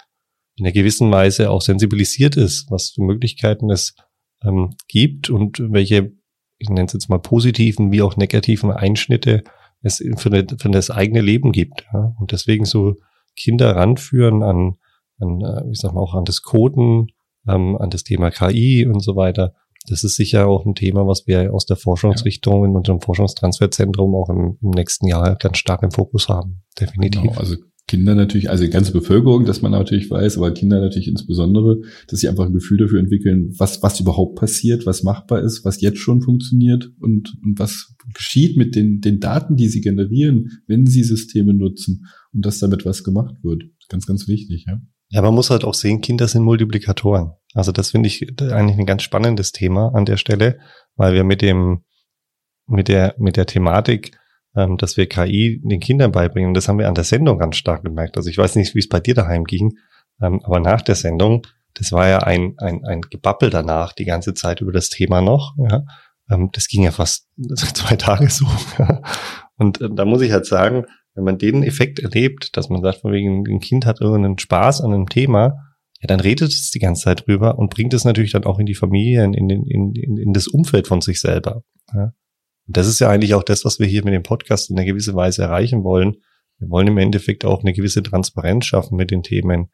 in 0.56 0.66
einer 0.66 0.72
gewissen 0.72 1.10
Weise 1.10 1.50
auch 1.50 1.62
sensibilisiert 1.62 2.36
ist, 2.36 2.70
was 2.70 2.90
für 2.90 3.02
Möglichkeiten 3.02 3.70
es 3.70 3.94
ähm, 4.44 4.74
gibt 4.88 5.30
und 5.30 5.58
welche 5.72 6.12
ich 6.58 6.68
nenne 6.68 6.86
es 6.86 6.92
jetzt 6.92 7.08
mal 7.08 7.20
positiven 7.20 7.92
wie 7.92 8.02
auch 8.02 8.16
negativen 8.16 8.70
Einschnitte 8.70 9.44
es 9.80 10.02
für, 10.16 10.30
eine, 10.30 10.46
für 10.58 10.70
das 10.70 10.90
eigene 10.90 11.20
Leben 11.20 11.52
gibt. 11.52 11.86
Ja? 11.92 12.14
Und 12.18 12.32
deswegen 12.32 12.64
so 12.64 12.96
Kinder 13.36 13.76
ranführen 13.76 14.42
an, 14.42 14.74
an 15.20 15.40
äh, 15.40 15.70
ich 15.70 15.78
sag 15.78 15.92
mal 15.92 16.00
auch 16.00 16.14
an 16.14 16.24
das 16.24 16.42
Coden, 16.42 17.08
ähm, 17.48 17.76
an 17.76 17.90
das 17.90 18.04
Thema 18.04 18.30
KI 18.30 18.86
und 18.86 19.00
so 19.00 19.16
weiter. 19.16 19.54
Das 19.88 20.04
ist 20.04 20.16
sicher 20.16 20.46
auch 20.46 20.66
ein 20.66 20.74
Thema, 20.74 21.06
was 21.06 21.26
wir 21.26 21.52
aus 21.54 21.64
der 21.64 21.76
Forschungsrichtung 21.76 22.64
in 22.64 22.76
unserem 22.76 23.00
Forschungstransferzentrum 23.00 24.14
auch 24.14 24.28
im, 24.28 24.58
im, 24.60 24.70
nächsten 24.70 25.06
Jahr 25.06 25.36
ganz 25.36 25.58
stark 25.58 25.82
im 25.82 25.90
Fokus 25.90 26.28
haben. 26.28 26.62
Definitiv. 26.78 27.22
Genau, 27.22 27.34
also 27.38 27.56
Kinder 27.86 28.14
natürlich, 28.14 28.50
also 28.50 28.64
die 28.64 28.70
ganze 28.70 28.92
Bevölkerung, 28.92 29.46
dass 29.46 29.62
man 29.62 29.72
natürlich 29.72 30.10
weiß, 30.10 30.36
aber 30.36 30.52
Kinder 30.52 30.78
natürlich 30.78 31.08
insbesondere, 31.08 31.80
dass 32.06 32.20
sie 32.20 32.28
einfach 32.28 32.44
ein 32.44 32.52
Gefühl 32.52 32.76
dafür 32.76 33.00
entwickeln, 33.00 33.54
was, 33.56 33.82
was 33.82 33.98
überhaupt 33.98 34.38
passiert, 34.38 34.84
was 34.84 35.02
machbar 35.02 35.42
ist, 35.42 35.64
was 35.64 35.80
jetzt 35.80 35.98
schon 35.98 36.20
funktioniert 36.20 36.92
und, 37.00 37.34
und 37.42 37.58
was 37.58 37.94
geschieht 38.14 38.58
mit 38.58 38.74
den, 38.74 39.00
den 39.00 39.20
Daten, 39.20 39.56
die 39.56 39.68
sie 39.68 39.80
generieren, 39.80 40.60
wenn 40.66 40.86
sie 40.86 41.02
Systeme 41.02 41.54
nutzen 41.54 42.04
und 42.34 42.44
dass 42.44 42.58
damit 42.58 42.84
was 42.84 43.04
gemacht 43.04 43.36
wird. 43.42 43.64
Ganz, 43.88 44.06
ganz 44.06 44.28
wichtig, 44.28 44.66
ja. 44.68 44.82
Ja, 45.10 45.22
man 45.22 45.34
muss 45.34 45.50
halt 45.50 45.64
auch 45.64 45.74
sehen, 45.74 46.00
Kinder 46.00 46.28
sind 46.28 46.42
Multiplikatoren. 46.42 47.32
Also 47.54 47.72
das 47.72 47.92
finde 47.92 48.08
ich 48.08 48.26
eigentlich 48.40 48.78
ein 48.78 48.86
ganz 48.86 49.02
spannendes 49.02 49.52
Thema 49.52 49.92
an 49.94 50.04
der 50.04 50.18
Stelle, 50.18 50.58
weil 50.96 51.14
wir 51.14 51.24
mit 51.24 51.40
dem, 51.40 51.84
mit 52.66 52.88
der, 52.88 53.14
mit 53.18 53.36
der 53.36 53.46
Thematik 53.46 54.18
ähm, 54.58 54.76
dass 54.76 54.96
wir 54.96 55.08
KI 55.08 55.60
den 55.64 55.80
Kindern 55.80 56.12
beibringen. 56.12 56.54
Das 56.54 56.68
haben 56.68 56.78
wir 56.78 56.88
an 56.88 56.94
der 56.94 57.04
Sendung 57.04 57.38
ganz 57.38 57.56
stark 57.56 57.84
gemerkt. 57.84 58.16
Also 58.16 58.28
ich 58.28 58.38
weiß 58.38 58.56
nicht, 58.56 58.74
wie 58.74 58.80
es 58.80 58.88
bei 58.88 59.00
dir 59.00 59.14
daheim 59.14 59.44
ging, 59.44 59.78
ähm, 60.20 60.40
aber 60.44 60.60
nach 60.60 60.82
der 60.82 60.94
Sendung, 60.94 61.46
das 61.74 61.92
war 61.92 62.08
ja 62.08 62.18
ein, 62.18 62.54
ein, 62.58 62.84
ein 62.84 63.02
Gebabbel 63.02 63.50
danach 63.50 63.92
die 63.92 64.04
ganze 64.04 64.34
Zeit 64.34 64.60
über 64.60 64.72
das 64.72 64.88
Thema 64.88 65.20
noch. 65.20 65.54
Ja. 65.58 65.84
Ähm, 66.30 66.50
das 66.52 66.66
ging 66.68 66.82
ja 66.82 66.90
fast 66.90 67.28
zwei 67.54 67.96
Tage 67.96 68.28
so. 68.30 68.46
Und 69.56 69.80
äh, 69.80 69.88
da 69.92 70.04
muss 70.04 70.22
ich 70.22 70.32
halt 70.32 70.46
sagen, 70.46 70.86
wenn 71.18 71.24
man 71.24 71.38
den 71.38 71.64
Effekt 71.64 71.98
erlebt, 71.98 72.56
dass 72.56 72.68
man 72.68 72.80
sagt, 72.80 72.98
von 73.00 73.12
wegen, 73.12 73.44
ein 73.48 73.58
Kind 73.58 73.86
hat 73.86 74.00
irgendeinen 74.00 74.38
Spaß 74.38 74.82
an 74.82 74.94
einem 74.94 75.08
Thema, 75.08 75.56
ja, 76.00 76.06
dann 76.06 76.20
redet 76.20 76.52
es 76.52 76.70
die 76.70 76.78
ganze 76.78 77.02
Zeit 77.02 77.26
drüber 77.26 77.58
und 77.58 77.70
bringt 77.70 77.92
es 77.92 78.04
natürlich 78.04 78.30
dann 78.30 78.44
auch 78.44 78.60
in 78.60 78.66
die 78.66 78.76
Familie, 78.76 79.24
in, 79.24 79.34
in, 79.34 79.50
in, 79.50 80.16
in 80.16 80.32
das 80.32 80.46
Umfeld 80.46 80.86
von 80.86 81.00
sich 81.00 81.20
selber. 81.20 81.64
Ja. 81.92 82.12
Und 82.68 82.76
das 82.76 82.86
ist 82.86 83.00
ja 83.00 83.10
eigentlich 83.10 83.34
auch 83.34 83.42
das, 83.42 83.64
was 83.64 83.80
wir 83.80 83.88
hier 83.88 84.04
mit 84.04 84.14
dem 84.14 84.22
Podcast 84.22 84.70
in 84.70 84.78
einer 84.78 84.86
gewissen 84.86 85.16
Weise 85.16 85.42
erreichen 85.42 85.82
wollen. 85.82 86.18
Wir 86.60 86.70
wollen 86.70 86.86
im 86.86 86.98
Endeffekt 86.98 87.44
auch 87.44 87.64
eine 87.64 87.72
gewisse 87.72 88.04
Transparenz 88.04 88.66
schaffen 88.66 88.96
mit 88.96 89.10
den 89.10 89.24
Themen. 89.24 89.70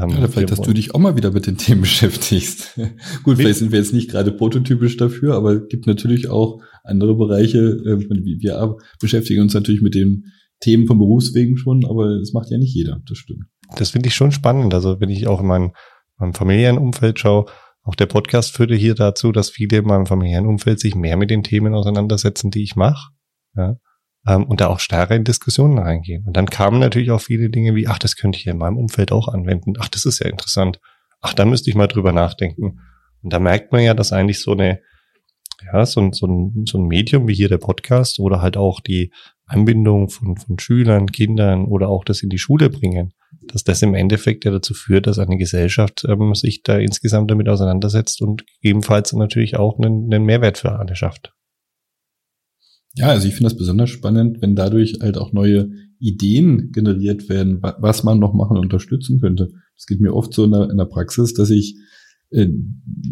Ähm, 0.00 0.08
ja, 0.10 0.28
vielleicht, 0.28 0.50
dass 0.50 0.62
du 0.62 0.72
dich 0.72 0.94
auch 0.94 0.98
mal 0.98 1.16
wieder 1.16 1.30
mit 1.30 1.46
den 1.46 1.58
Themen 1.58 1.80
beschäftigst. 1.82 2.80
Gut, 3.22 3.36
vielleicht 3.36 3.58
sind 3.58 3.70
wir 3.70 3.78
jetzt 3.78 3.92
nicht 3.92 4.10
gerade 4.10 4.32
prototypisch 4.32 4.96
dafür, 4.96 5.34
aber 5.34 5.52
es 5.52 5.68
gibt 5.68 5.86
natürlich 5.86 6.30
auch 6.30 6.62
andere 6.84 7.14
Bereiche. 7.14 7.58
Äh, 7.58 7.98
wir 8.08 8.76
beschäftigen 8.98 9.42
uns 9.42 9.52
natürlich 9.52 9.82
mit 9.82 9.94
den 9.94 10.32
Themen 10.60 10.86
von 10.86 10.98
Berufswegen 10.98 11.56
schon, 11.56 11.84
aber 11.84 12.18
das 12.18 12.32
macht 12.32 12.50
ja 12.50 12.58
nicht 12.58 12.74
jeder, 12.74 13.00
das 13.06 13.18
stimmt. 13.18 13.44
Das 13.76 13.90
finde 13.90 14.08
ich 14.08 14.14
schon 14.14 14.32
spannend. 14.32 14.72
Also 14.74 15.00
wenn 15.00 15.10
ich 15.10 15.26
auch 15.26 15.40
in 15.40 15.46
meinem, 15.46 15.72
meinem 16.18 16.34
Familienumfeld 16.34 17.18
schaue, 17.18 17.46
auch 17.82 17.94
der 17.94 18.06
Podcast 18.06 18.56
führte 18.56 18.74
hier 18.74 18.94
dazu, 18.94 19.32
dass 19.32 19.50
viele 19.50 19.78
in 19.78 19.86
meinem 19.86 20.06
familiären 20.06 20.46
Umfeld 20.46 20.80
sich 20.80 20.94
mehr 20.94 21.16
mit 21.16 21.30
den 21.30 21.42
Themen 21.42 21.74
auseinandersetzen, 21.74 22.50
die 22.50 22.62
ich 22.62 22.74
mache. 22.74 23.10
Ja, 23.54 23.76
ähm, 24.26 24.44
und 24.44 24.60
da 24.60 24.66
auch 24.66 24.80
stärker 24.80 25.14
in 25.14 25.24
Diskussionen 25.24 25.78
reingehen. 25.78 26.24
Und 26.26 26.36
dann 26.36 26.46
kamen 26.46 26.80
natürlich 26.80 27.10
auch 27.10 27.20
viele 27.20 27.48
Dinge 27.48 27.74
wie, 27.74 27.86
ach, 27.86 27.98
das 27.98 28.16
könnte 28.16 28.38
ich 28.38 28.46
in 28.46 28.58
meinem 28.58 28.76
Umfeld 28.76 29.12
auch 29.12 29.28
anwenden. 29.28 29.74
Ach, 29.78 29.88
das 29.88 30.04
ist 30.04 30.18
ja 30.18 30.28
interessant. 30.28 30.80
Ach, 31.20 31.32
da 31.32 31.44
müsste 31.44 31.70
ich 31.70 31.76
mal 31.76 31.86
drüber 31.86 32.12
nachdenken. 32.12 32.80
Und 33.22 33.32
da 33.32 33.38
merkt 33.38 33.72
man 33.72 33.82
ja, 33.82 33.94
dass 33.94 34.12
eigentlich 34.12 34.42
so 34.42 34.52
eine, 34.52 34.80
ja, 35.72 35.86
so 35.86 36.10
so, 36.12 36.52
so 36.64 36.78
ein 36.78 36.86
Medium 36.86 37.28
wie 37.28 37.34
hier 37.34 37.48
der 37.48 37.58
Podcast 37.58 38.18
oder 38.18 38.42
halt 38.42 38.56
auch 38.56 38.80
die 38.80 39.12
Anbindung 39.46 40.08
von, 40.08 40.36
von 40.36 40.58
Schülern, 40.58 41.10
Kindern 41.12 41.66
oder 41.66 41.88
auch 41.88 42.04
das 42.04 42.22
in 42.22 42.28
die 42.28 42.38
Schule 42.38 42.68
bringen, 42.68 43.12
dass 43.46 43.62
das 43.62 43.82
im 43.82 43.94
Endeffekt 43.94 44.44
ja 44.44 44.50
dazu 44.50 44.74
führt, 44.74 45.06
dass 45.06 45.18
eine 45.18 45.36
Gesellschaft 45.36 46.04
ähm, 46.08 46.34
sich 46.34 46.62
da 46.62 46.78
insgesamt 46.78 47.30
damit 47.30 47.48
auseinandersetzt 47.48 48.20
und 48.22 48.44
gegebenenfalls 48.60 49.12
natürlich 49.12 49.56
auch 49.56 49.78
einen, 49.78 50.12
einen 50.12 50.24
Mehrwert 50.24 50.58
für 50.58 50.72
alle 50.72 50.96
schafft. 50.96 51.32
Ja, 52.96 53.08
also 53.08 53.28
ich 53.28 53.34
finde 53.34 53.50
das 53.50 53.58
besonders 53.58 53.90
spannend, 53.90 54.40
wenn 54.40 54.56
dadurch 54.56 54.98
halt 55.00 55.18
auch 55.18 55.32
neue 55.32 55.70
Ideen 56.00 56.72
generiert 56.72 57.28
werden, 57.28 57.62
was 57.62 58.04
man 58.04 58.18
noch 58.18 58.34
machen 58.34 58.56
und 58.56 58.64
unterstützen 58.64 59.20
könnte. 59.20 59.50
Es 59.76 59.86
geht 59.86 60.00
mir 60.00 60.14
oft 60.14 60.32
so 60.32 60.44
in 60.44 60.52
der, 60.52 60.70
in 60.70 60.76
der 60.78 60.86
Praxis, 60.86 61.34
dass 61.34 61.50
ich 61.50 61.76
äh, 62.36 62.52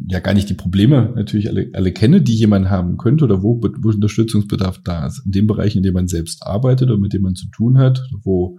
ja 0.06 0.20
gar 0.20 0.34
nicht 0.34 0.50
die 0.50 0.54
Probleme 0.54 1.12
natürlich 1.16 1.48
alle, 1.48 1.70
alle 1.72 1.92
kenne, 1.92 2.20
die 2.20 2.34
jemand 2.34 2.68
haben 2.68 2.98
könnte 2.98 3.24
oder 3.24 3.42
wo, 3.42 3.60
wo 3.60 3.88
Unterstützungsbedarf 3.88 4.80
da 4.84 5.06
ist. 5.06 5.22
In 5.24 5.32
dem 5.32 5.46
Bereich, 5.46 5.76
in 5.76 5.82
dem 5.82 5.94
man 5.94 6.08
selbst 6.08 6.42
arbeitet 6.42 6.90
und 6.90 7.00
mit 7.00 7.12
dem 7.14 7.22
man 7.22 7.34
zu 7.34 7.48
tun 7.48 7.78
hat, 7.78 8.02
wo 8.22 8.58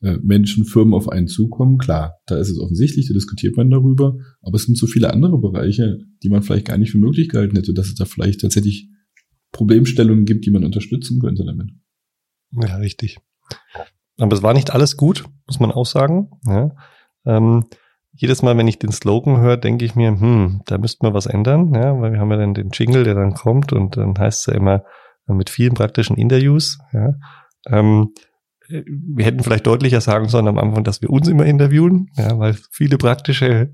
äh, 0.00 0.16
Menschen, 0.22 0.64
Firmen 0.64 0.94
auf 0.94 1.08
einen 1.08 1.26
zukommen, 1.26 1.78
klar, 1.78 2.14
da 2.26 2.36
ist 2.36 2.50
es 2.50 2.60
offensichtlich, 2.60 3.08
da 3.08 3.14
diskutiert 3.14 3.56
man 3.56 3.70
darüber, 3.70 4.16
aber 4.40 4.54
es 4.54 4.64
sind 4.64 4.78
so 4.78 4.86
viele 4.86 5.12
andere 5.12 5.38
Bereiche, 5.38 5.98
die 6.22 6.28
man 6.28 6.42
vielleicht 6.42 6.66
gar 6.66 6.78
nicht 6.78 6.92
für 6.92 6.98
möglich 6.98 7.28
gehalten 7.28 7.56
hätte, 7.56 7.74
dass 7.74 7.88
es 7.88 7.96
da 7.96 8.04
vielleicht 8.04 8.40
tatsächlich 8.40 8.88
Problemstellungen 9.50 10.24
gibt, 10.24 10.46
die 10.46 10.50
man 10.50 10.64
unterstützen 10.64 11.18
könnte 11.20 11.44
damit. 11.44 11.70
Ja, 12.52 12.76
richtig. 12.76 13.18
Aber 14.16 14.34
es 14.36 14.42
war 14.42 14.54
nicht 14.54 14.72
alles 14.72 14.96
gut, 14.96 15.24
muss 15.46 15.58
man 15.58 15.72
auch 15.72 15.86
sagen. 15.86 16.30
Ja. 16.46 16.76
Ähm, 17.24 17.64
jedes 18.20 18.42
Mal, 18.42 18.56
wenn 18.56 18.68
ich 18.68 18.78
den 18.78 18.92
Slogan 18.92 19.40
höre, 19.40 19.56
denke 19.56 19.84
ich 19.84 19.94
mir, 19.94 20.10
hm, 20.10 20.62
da 20.66 20.76
müsste 20.78 21.04
man 21.04 21.14
was 21.14 21.26
ändern, 21.26 21.72
ja, 21.74 22.00
weil 22.00 22.12
wir 22.12 22.20
haben 22.20 22.30
ja 22.30 22.36
dann 22.36 22.54
den 22.54 22.70
Jingle, 22.70 23.04
der 23.04 23.14
dann 23.14 23.34
kommt 23.34 23.72
und 23.72 23.96
dann 23.96 24.18
heißt 24.18 24.40
es 24.40 24.46
ja 24.46 24.54
immer 24.54 24.84
äh, 25.28 25.32
mit 25.32 25.50
vielen 25.50 25.74
praktischen 25.74 26.16
Interviews. 26.16 26.78
Ja. 26.92 27.14
Ähm, 27.68 28.12
wir 28.68 29.24
hätten 29.24 29.42
vielleicht 29.42 29.66
deutlicher 29.66 30.00
sagen 30.00 30.28
sollen 30.28 30.48
am 30.48 30.58
Anfang, 30.58 30.84
dass 30.84 31.00
wir 31.00 31.10
uns 31.10 31.28
immer 31.28 31.46
interviewen, 31.46 32.10
ja, 32.16 32.38
weil 32.38 32.54
viele 32.70 32.98
praktische 32.98 33.70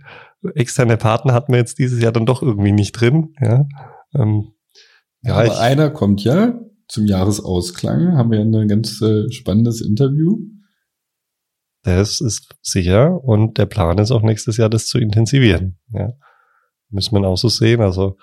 externe 0.54 0.96
Partner 0.96 1.32
hatten 1.32 1.52
wir 1.52 1.58
jetzt 1.58 1.78
dieses 1.78 2.00
Jahr 2.00 2.12
dann 2.12 2.26
doch 2.26 2.42
irgendwie 2.42 2.72
nicht 2.72 2.92
drin. 2.92 3.32
Ja, 3.40 3.66
ähm, 4.14 4.52
ja, 5.22 5.36
aber 5.36 5.58
einer 5.58 5.90
kommt 5.90 6.22
ja 6.22 6.60
zum 6.86 7.06
Jahresausklang, 7.06 8.16
haben 8.16 8.30
wir 8.30 8.40
ein 8.40 8.68
ganz 8.68 9.00
äh, 9.00 9.30
spannendes 9.32 9.80
Interview. 9.80 10.38
Das 11.84 12.22
ist 12.22 12.56
sicher 12.62 13.22
und 13.22 13.58
der 13.58 13.66
Plan 13.66 13.98
ist 13.98 14.10
auch 14.10 14.22
nächstes 14.22 14.56
Jahr, 14.56 14.70
das 14.70 14.86
zu 14.86 14.98
intensivieren. 14.98 15.78
Ja. 15.92 16.14
Müssen 16.88 17.14
wir 17.14 17.28
auch 17.28 17.36
so 17.36 17.48
sehen. 17.48 17.82
Also 17.82 18.16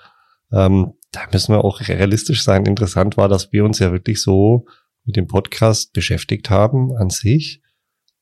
ähm, 0.52 0.94
da 1.12 1.22
müssen 1.32 1.54
wir 1.54 1.64
auch 1.64 1.80
realistisch 1.88 2.44
sein. 2.44 2.66
Interessant 2.66 3.18
war, 3.18 3.30
dass 3.30 3.52
wir 3.52 3.64
uns 3.64 3.78
ja 3.78 3.92
wirklich 3.92 4.22
so 4.22 4.66
mit 5.06 5.16
dem 5.16 5.28
Podcast 5.28 5.94
beschäftigt 5.94 6.50
haben 6.50 6.96
an 6.96 7.12
sich, 7.12 7.62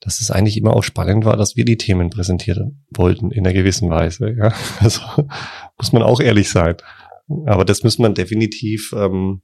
dass 0.01 0.19
es 0.19 0.29
eigentlich 0.29 0.57
immer 0.57 0.75
auch 0.75 0.83
spannend 0.83 1.23
war, 1.23 1.37
dass 1.37 1.55
wir 1.55 1.63
die 1.63 1.77
Themen 1.77 2.09
präsentieren 2.09 2.85
wollten 2.89 3.31
in 3.31 3.45
einer 3.45 3.53
gewissen 3.53 3.89
Weise. 3.89 4.31
Ja. 4.31 4.53
Also 4.81 5.01
muss 5.77 5.93
man 5.93 6.03
auch 6.03 6.19
ehrlich 6.19 6.49
sein. 6.49 6.75
Aber 7.45 7.63
das 7.63 7.83
muss 7.83 7.97
man 7.97 8.13
definitiv 8.13 8.93
ähm, 8.93 9.41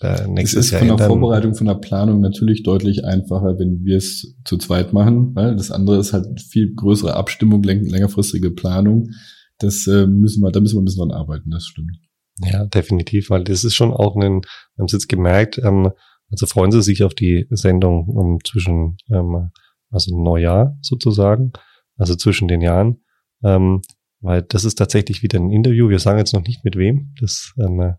äh, 0.00 0.26
nächstes 0.28 0.70
Jahr. 0.70 0.80
Es 0.80 0.84
ist 0.84 0.88
von 0.88 0.96
der 0.96 1.06
Vorbereitung, 1.06 1.54
von 1.54 1.66
der 1.66 1.74
Planung 1.74 2.20
natürlich 2.20 2.62
deutlich 2.62 3.04
einfacher, 3.04 3.58
wenn 3.58 3.84
wir 3.84 3.96
es 3.96 4.36
zu 4.44 4.58
zweit 4.58 4.92
machen, 4.92 5.34
weil 5.34 5.56
das 5.56 5.70
andere 5.70 5.98
ist 5.98 6.12
halt 6.12 6.40
viel 6.40 6.74
größere 6.74 7.14
Abstimmung, 7.14 7.62
längerfristige 7.62 8.50
Planung. 8.50 9.10
Das 9.58 9.86
äh, 9.86 10.06
müssen 10.06 10.42
wir, 10.42 10.52
da 10.52 10.60
müssen 10.60 10.76
wir 10.76 10.82
ein 10.82 10.84
bisschen 10.84 11.08
dran 11.08 11.18
arbeiten, 11.18 11.50
das 11.50 11.66
stimmt. 11.66 11.98
Ja, 12.44 12.66
definitiv, 12.66 13.30
weil 13.30 13.42
das 13.42 13.64
ist 13.64 13.74
schon 13.74 13.92
auch 13.92 14.14
ein, 14.16 14.42
wir 14.42 14.78
haben 14.78 14.86
es 14.86 14.92
jetzt 14.92 15.08
gemerkt, 15.08 15.58
ähm, 15.58 15.90
also 16.30 16.46
freuen 16.46 16.70
Sie 16.70 16.82
sich 16.82 17.02
auf 17.02 17.14
die 17.14 17.46
Sendung 17.50 18.16
ähm, 18.20 18.38
zwischen, 18.44 18.96
ähm, 19.10 19.50
also 19.90 20.22
Neujahr 20.22 20.76
sozusagen, 20.82 21.52
also 21.96 22.14
zwischen 22.14 22.48
den 22.48 22.60
Jahren. 22.60 23.00
Ähm, 23.42 23.80
weil 24.20 24.42
das 24.42 24.64
ist 24.64 24.76
tatsächlich 24.76 25.22
wieder 25.22 25.38
ein 25.38 25.50
Interview. 25.50 25.88
Wir 25.88 25.98
sagen 25.98 26.18
jetzt 26.18 26.34
noch 26.34 26.42
nicht 26.42 26.64
mit 26.64 26.76
wem. 26.76 27.14
Das 27.20 27.54
ähm, 27.58 27.94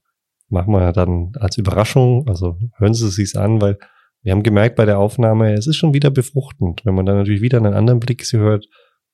machen 0.49 0.71
wir 0.73 0.91
dann 0.93 1.31
als 1.39 1.57
Überraschung. 1.57 2.27
Also 2.27 2.57
hören 2.77 2.93
Sie 2.93 3.07
es 3.07 3.15
sich 3.15 3.37
an, 3.37 3.61
weil 3.61 3.77
wir 4.21 4.33
haben 4.33 4.43
gemerkt 4.43 4.75
bei 4.75 4.85
der 4.85 4.99
Aufnahme, 4.99 5.53
es 5.53 5.67
ist 5.67 5.77
schon 5.77 5.93
wieder 5.93 6.11
befruchtend, 6.11 6.81
wenn 6.83 6.95
man 6.95 7.05
dann 7.05 7.17
natürlich 7.17 7.41
wieder 7.41 7.57
einen 7.57 7.73
anderen 7.73 7.99
Blick 7.99 8.25
sie 8.25 8.37
hört, 8.37 8.65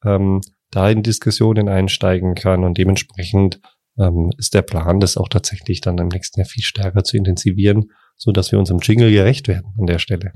ähm, 0.03 0.41
da 0.71 0.89
in 0.89 1.03
Diskussionen 1.03 1.69
einsteigen 1.69 2.35
kann 2.35 2.63
und 2.63 2.77
dementsprechend 2.77 3.61
ähm, 3.97 4.31
ist 4.37 4.53
der 4.53 4.63
Plan, 4.63 4.99
das 4.99 5.17
auch 5.17 5.29
tatsächlich 5.29 5.81
dann 5.81 5.97
im 5.99 6.07
nächsten 6.07 6.39
Jahr 6.39 6.47
viel 6.47 6.63
stärker 6.63 7.03
zu 7.03 7.17
intensivieren, 7.17 7.91
so 8.17 8.31
dass 8.31 8.51
wir 8.51 8.59
unserem 8.59 8.79
Jingle 8.81 9.11
gerecht 9.11 9.47
werden 9.47 9.73
an 9.77 9.85
der 9.85 9.99
Stelle. 9.99 10.33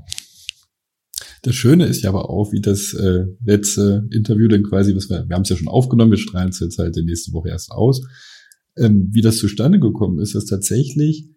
Das 1.42 1.54
Schöne 1.54 1.86
ist 1.86 2.02
ja 2.02 2.10
aber 2.10 2.28
auch, 2.28 2.52
wie 2.52 2.60
das 2.60 2.92
äh, 2.94 3.24
letzte 3.44 4.06
Interview 4.12 4.46
dann 4.48 4.62
quasi, 4.62 4.94
was 4.94 5.08
wir, 5.08 5.26
wir 5.28 5.34
haben 5.34 5.42
es 5.42 5.48
ja 5.48 5.56
schon 5.56 5.68
aufgenommen, 5.68 6.10
wir 6.10 6.18
strahlen 6.18 6.50
es 6.50 6.60
jetzt 6.60 6.78
halt 6.78 6.96
in 6.96 7.06
nächste 7.06 7.32
Woche 7.32 7.48
erst 7.48 7.70
aus, 7.70 8.02
ähm, 8.76 9.08
wie 9.12 9.20
das 9.20 9.38
zustande 9.38 9.78
gekommen 9.78 10.18
ist, 10.18 10.34
dass 10.34 10.46
tatsächlich 10.46 11.28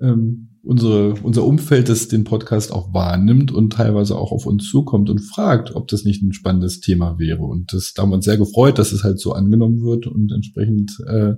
ähm, 0.00 0.58
unsere, 0.62 1.14
unser 1.22 1.44
Umfeld 1.44 1.88
das 1.88 2.08
den 2.08 2.24
Podcast 2.24 2.72
auch 2.72 2.92
wahrnimmt 2.94 3.52
und 3.52 3.72
teilweise 3.72 4.16
auch 4.16 4.32
auf 4.32 4.46
uns 4.46 4.68
zukommt 4.68 5.10
und 5.10 5.20
fragt, 5.20 5.74
ob 5.74 5.88
das 5.88 6.04
nicht 6.04 6.22
ein 6.22 6.32
spannendes 6.32 6.80
Thema 6.80 7.18
wäre. 7.18 7.42
Und 7.42 7.72
das 7.72 7.92
da 7.94 8.02
haben 8.02 8.10
wir 8.10 8.16
uns 8.16 8.24
sehr 8.24 8.36
gefreut, 8.36 8.78
dass 8.78 8.92
es 8.92 9.04
halt 9.04 9.18
so 9.18 9.32
angenommen 9.32 9.82
wird 9.82 10.06
und 10.06 10.32
entsprechend 10.32 10.92
äh, 11.08 11.34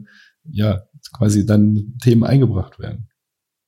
ja 0.51 0.83
quasi 1.17 1.47
dann 1.47 1.95
Themen 2.03 2.25
eingebracht 2.25 2.79
werden. 2.79 3.09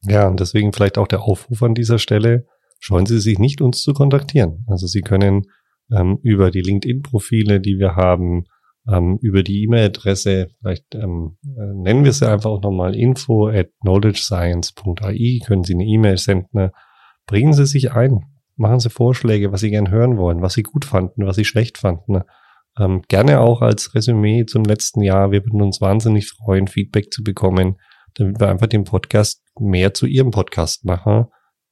Ja, 0.03 0.29
und 0.29 0.41
deswegen 0.41 0.73
vielleicht 0.73 0.99
auch 0.99 1.09
der 1.09 1.23
Aufruf 1.23 1.63
an 1.63 1.75
dieser 1.75 1.99
Stelle, 1.99 2.47
scheuen 2.79 3.07
Sie 3.07 3.19
sich 3.19 3.39
nicht, 3.39 3.61
uns 3.61 3.83
zu 3.83 3.93
kontaktieren. 3.93 4.65
Also 4.67 4.87
Sie 4.87 5.01
können 5.01 5.47
ähm, 5.91 6.19
über 6.23 6.51
die 6.51 6.61
LinkedIn-Profile, 6.61 7.61
die 7.61 7.79
wir 7.79 7.97
haben, 7.97 8.45
ähm, 8.91 9.19
über 9.21 9.43
die 9.43 9.65
E-Mail-Adresse, 9.65 10.49
vielleicht 10.59 10.95
ähm, 10.95 11.37
äh, 11.45 11.75
nennen 11.75 12.05
wir 12.05 12.13
sie 12.13 12.29
einfach 12.31 12.51
auch 12.51 12.63
nochmal 12.63 12.95
info 12.95 13.49
at 13.49 13.69
knowledgescience.ai, 13.81 15.41
können 15.45 15.65
Sie 15.65 15.75
eine 15.75 15.85
E-Mail 15.85 16.19
senden. 16.19 16.71
Bringen 17.27 17.53
Sie 17.53 17.67
sich 17.67 17.93
ein, 17.93 18.21
machen 18.57 18.81
Sie 18.81 18.91
Vorschläge, 18.91 19.53
was 19.53 19.61
Sie 19.61 19.71
gern 19.71 19.91
hören 19.91 20.17
wollen, 20.17 20.43
was 20.43 20.55
Sie 20.55 20.63
gut 20.63 20.85
fanden, 20.85 21.27
was 21.27 21.37
Sie 21.37 21.45
schlecht 21.45 21.79
fanden. 21.79 22.23
Ähm, 22.79 23.03
gerne 23.09 23.41
auch 23.41 23.63
als 23.63 23.95
Resümee 23.95 24.45
zum 24.47 24.65
letzten 24.65 25.03
Jahr. 25.03 25.31
Wir 25.31 25.45
würden 25.45 25.63
uns 25.63 25.81
wahnsinnig 25.81 26.29
freuen, 26.29 26.69
Feedback 26.69 27.13
zu 27.13 27.25
bekommen, 27.25 27.77
damit 28.15 28.39
wir 28.39 28.49
einfach 28.49 28.67
den 28.67 28.85
Podcast 28.85 29.43
mehr 29.59 29.95
zu 29.95 30.07
Ihrem 30.07 30.31
Podcast 30.31 30.85
machen 30.85 31.27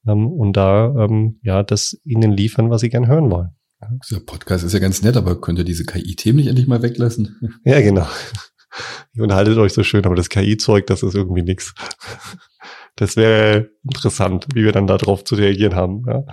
ähm, 0.07 0.27
und 0.27 0.53
da 0.53 0.93
ähm, 0.97 1.39
ja 1.43 1.63
das 1.63 1.99
ihnen 2.03 2.31
liefern, 2.31 2.69
was 2.69 2.81
sie 2.81 2.89
gern 2.89 3.07
hören 3.07 3.31
wollen. 3.31 3.55
Dieser 4.07 4.21
Podcast 4.21 4.63
ist 4.63 4.73
ja 4.73 4.79
ganz 4.79 5.01
nett, 5.01 5.17
aber 5.17 5.39
könnt 5.39 5.59
ihr 5.59 5.65
diese 5.65 5.85
KI-Themen 5.85 6.37
nicht 6.37 6.47
endlich 6.47 6.67
mal 6.67 6.81
weglassen? 6.81 7.39
Ja, 7.65 7.81
genau. 7.81 8.07
Ihr 9.13 9.23
unterhaltet 9.23 9.57
euch 9.57 9.73
so 9.73 9.83
schön, 9.83 10.05
aber 10.05 10.15
das 10.15 10.29
KI-Zeug, 10.29 10.85
das 10.87 11.01
ist 11.03 11.15
irgendwie 11.15 11.43
nix. 11.43 11.73
Das 12.95 13.15
wäre 13.15 13.69
interessant, 13.83 14.47
wie 14.53 14.63
wir 14.63 14.71
dann 14.71 14.87
darauf 14.87 15.23
zu 15.23 15.35
reagieren 15.35 15.75
haben. 15.75 16.03
Ja. 16.07 16.23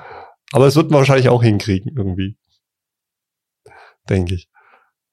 Aber 0.52 0.66
es 0.66 0.76
wird 0.76 0.90
man 0.90 0.98
wahrscheinlich 0.98 1.28
auch 1.28 1.42
hinkriegen, 1.42 1.92
irgendwie. 1.96 2.36
Denke 4.08 4.34
ich. 4.34 4.48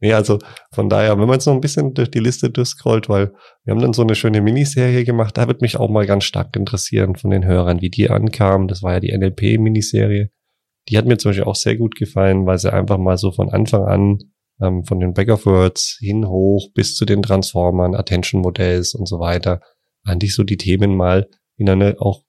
Nee, 0.02 0.14
also 0.14 0.40
von 0.72 0.90
daher, 0.90 1.12
wenn 1.12 1.28
man 1.28 1.34
jetzt 1.34 1.46
noch 1.46 1.54
ein 1.54 1.62
bisschen 1.62 1.94
durch 1.94 2.10
die 2.10 2.20
Liste 2.20 2.50
durchscrollt, 2.50 3.10
weil 3.10 3.34
wir 3.64 3.72
haben 3.72 3.82
dann 3.82 3.94
so 3.94 4.02
eine 4.02 4.16
schöne 4.16 4.42
Miniserie 4.42 5.04
gemacht, 5.04 5.38
da 5.38 5.48
wird 5.48 5.62
mich 5.62 5.78
auch 5.78 5.90
mal 5.90 6.06
ganz 6.06 6.24
stark 6.24 6.56
interessieren 6.56 7.16
von 7.16 7.32
den 7.32 7.46
Hörern, 7.46 7.82
wie 7.82 7.90
die 7.90 8.10
ankam. 8.10 8.68
Das 8.68 8.82
war 8.82 8.94
ja 8.94 9.00
die 9.02 9.16
NLP-Miniserie. 9.16 10.30
Die 10.90 10.98
hat 10.98 11.06
mir 11.06 11.18
zum 11.18 11.30
Beispiel 11.30 11.46
auch 11.46 11.56
sehr 11.56 11.78
gut 11.78 11.96
gefallen, 11.96 12.46
weil 12.46 12.58
sie 12.58 12.74
einfach 12.74 12.98
mal 12.98 13.18
so 13.18 13.32
von 13.32 13.50
Anfang 13.50 13.84
an 13.84 14.20
ähm, 14.62 14.84
von 14.84 15.00
den 15.00 15.14
Back 15.14 15.30
of 15.30 15.46
Words 15.46 15.98
hin 16.00 16.28
hoch 16.28 16.70
bis 16.74 16.96
zu 16.96 17.06
den 17.06 17.22
Transformern, 17.22 17.96
Attention 17.96 18.42
Modells 18.42 18.94
und 18.94 19.08
so 19.08 19.20
weiter, 19.20 19.62
eigentlich 20.04 20.36
so 20.36 20.44
die 20.44 20.58
Themen 20.58 20.96
mal 20.96 21.30
in 21.58 21.70
einer 21.70 21.96
auch, 22.00 22.24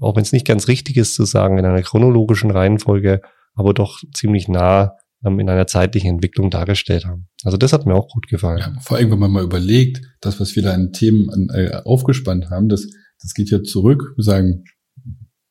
auch 0.00 0.16
wenn 0.16 0.22
es 0.22 0.32
nicht 0.32 0.46
ganz 0.46 0.68
richtig 0.68 0.96
ist 0.96 1.14
zu 1.14 1.24
sagen, 1.24 1.58
in 1.58 1.64
einer 1.64 1.82
chronologischen 1.82 2.50
Reihenfolge, 2.50 3.20
aber 3.54 3.74
doch 3.74 4.00
ziemlich 4.14 4.48
nah 4.48 4.96
ähm, 5.24 5.40
in 5.40 5.48
einer 5.48 5.66
zeitlichen 5.66 6.10
Entwicklung 6.10 6.50
dargestellt 6.50 7.04
haben. 7.04 7.28
Also 7.44 7.56
das 7.58 7.72
hat 7.72 7.86
mir 7.86 7.94
auch 7.94 8.08
gut 8.08 8.28
gefallen. 8.28 8.58
Ja, 8.58 8.80
vor 8.80 8.96
allem, 8.96 9.10
wenn 9.10 9.18
man 9.18 9.32
mal 9.32 9.44
überlegt, 9.44 10.00
das, 10.20 10.40
was 10.40 10.56
wir 10.56 10.62
da 10.62 10.72
an 10.72 10.92
Themen 10.92 11.28
an, 11.30 11.48
äh, 11.52 11.82
aufgespannt 11.84 12.50
haben, 12.50 12.68
das, 12.68 12.86
das 13.20 13.34
geht 13.34 13.50
ja 13.50 13.62
zurück, 13.62 14.12
wir 14.16 14.24
sagen 14.24 14.64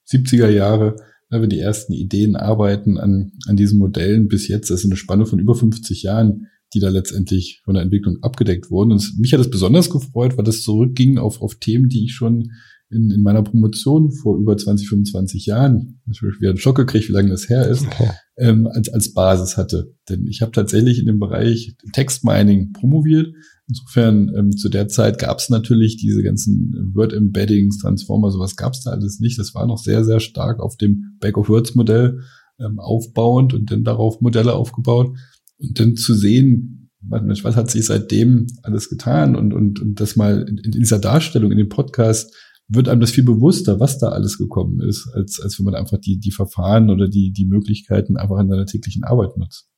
70er 0.10 0.50
Jahre, 0.50 0.96
wenn 1.29 1.41
wir 1.41 1.48
die 1.48 1.60
ersten 1.60 1.93
Ideen 1.93 2.36
arbeiten 2.36 2.98
an, 2.98 3.31
an 3.48 3.57
diesen 3.57 3.79
Modellen 3.79 4.27
bis 4.27 4.48
jetzt, 4.48 4.69
das 4.69 4.79
ist 4.79 4.86
eine 4.86 4.96
Spanne 4.96 5.25
von 5.25 5.39
über 5.39 5.55
50 5.55 6.03
Jahren, 6.03 6.48
die 6.74 6.79
da 6.79 6.89
letztendlich 6.89 7.62
von 7.63 7.74
der 7.74 7.84
Entwicklung 7.84 8.17
abgedeckt 8.22 8.69
wurden. 8.69 8.91
Und 8.91 9.19
mich 9.19 9.34
hat 9.34 9.39
es 9.39 9.50
besonders 9.50 9.89
gefreut, 9.89 10.38
weil 10.38 10.46
das 10.46 10.63
zurückging 10.63 11.17
auf, 11.17 11.41
auf 11.41 11.55
Themen, 11.55 11.89
die 11.89 12.05
ich 12.05 12.13
schon 12.13 12.51
in, 12.89 13.12
in 13.12 13.22
meiner 13.22 13.43
Promotion 13.43 14.12
vor 14.12 14.38
über 14.38 14.55
20, 14.55 14.88
25 14.88 15.46
Jahren, 15.46 16.00
ich 16.10 16.22
habe 16.22 16.31
wieder 16.39 16.50
einen 16.50 16.57
Schock 16.57 16.77
gekriegt, 16.77 17.10
wie 17.10 17.13
lange 17.13 17.29
das 17.29 17.50
her 17.50 17.67
ist, 17.67 17.86
ähm, 18.38 18.67
als, 18.67 18.89
als 18.89 19.13
Basis 19.13 19.57
hatte. 19.57 19.93
Denn 20.10 20.25
ich 20.27 20.41
habe 20.41 20.51
tatsächlich 20.51 21.00
in 21.00 21.05
dem 21.05 21.19
Bereich 21.19 21.75
Textmining 21.93 22.72
promoviert. 22.72 23.27
Insofern 23.70 24.32
ähm, 24.38 24.56
zu 24.56 24.70
der 24.70 24.88
Zeit 24.88 25.20
gab 25.20 25.40
es 25.40 25.50
natürlich 25.50 25.98
diese 25.98 26.24
ganzen 26.24 26.92
Word-Embeddings, 26.94 27.80
Transformer, 27.80 28.32
sowas 28.32 28.56
gab 28.56 28.74
es 28.74 28.82
da 28.82 28.92
alles 28.92 29.20
nicht. 29.20 29.38
Das 29.38 29.54
war 29.54 29.68
noch 29.68 29.78
sehr, 29.78 30.06
sehr 30.06 30.22
stark 30.22 30.62
auf 30.62 30.78
dem 30.78 31.18
Back-of-Words-Modell 31.20 32.22
ähm, 32.60 32.80
aufbauend 32.80 33.54
und 33.54 33.70
dann 33.70 33.84
darauf 33.84 34.22
Modelle 34.22 34.54
aufgebaut. 34.54 35.18
Und 35.60 35.80
dann 35.80 35.96
zu 35.96 36.14
sehen, 36.14 36.92
was, 37.02 37.44
was 37.44 37.56
hat 37.56 37.70
sich 37.70 37.86
seitdem 37.86 38.48
alles 38.64 38.90
getan 38.90 39.36
und, 39.36 39.54
und, 39.54 39.82
und 39.82 40.00
das 40.00 40.16
mal 40.16 40.48
in, 40.48 40.58
in 40.58 40.72
dieser 40.72 41.00
Darstellung, 41.00 41.52
in 41.52 41.58
dem 41.58 41.70
Podcast 41.70 42.34
wird 42.70 42.90
einem 42.90 43.02
das 43.02 43.12
viel 43.12 43.24
bewusster, 43.24 43.80
was 43.80 43.98
da 43.98 44.10
alles 44.10 44.38
gekommen 44.38 44.82
ist, 44.82 45.10
als, 45.14 45.40
als 45.42 45.58
wenn 45.58 45.66
man 45.66 45.76
einfach 45.76 45.98
die, 45.98 46.20
die 46.20 46.32
Verfahren 46.32 46.90
oder 46.90 47.08
die, 47.08 47.32
die 47.32 47.46
Möglichkeiten 47.46 48.18
einfach 48.18 48.40
in 48.40 48.50
seiner 48.50 48.66
täglichen 48.66 49.04
Arbeit 49.04 49.38
nutzt. 49.38 49.70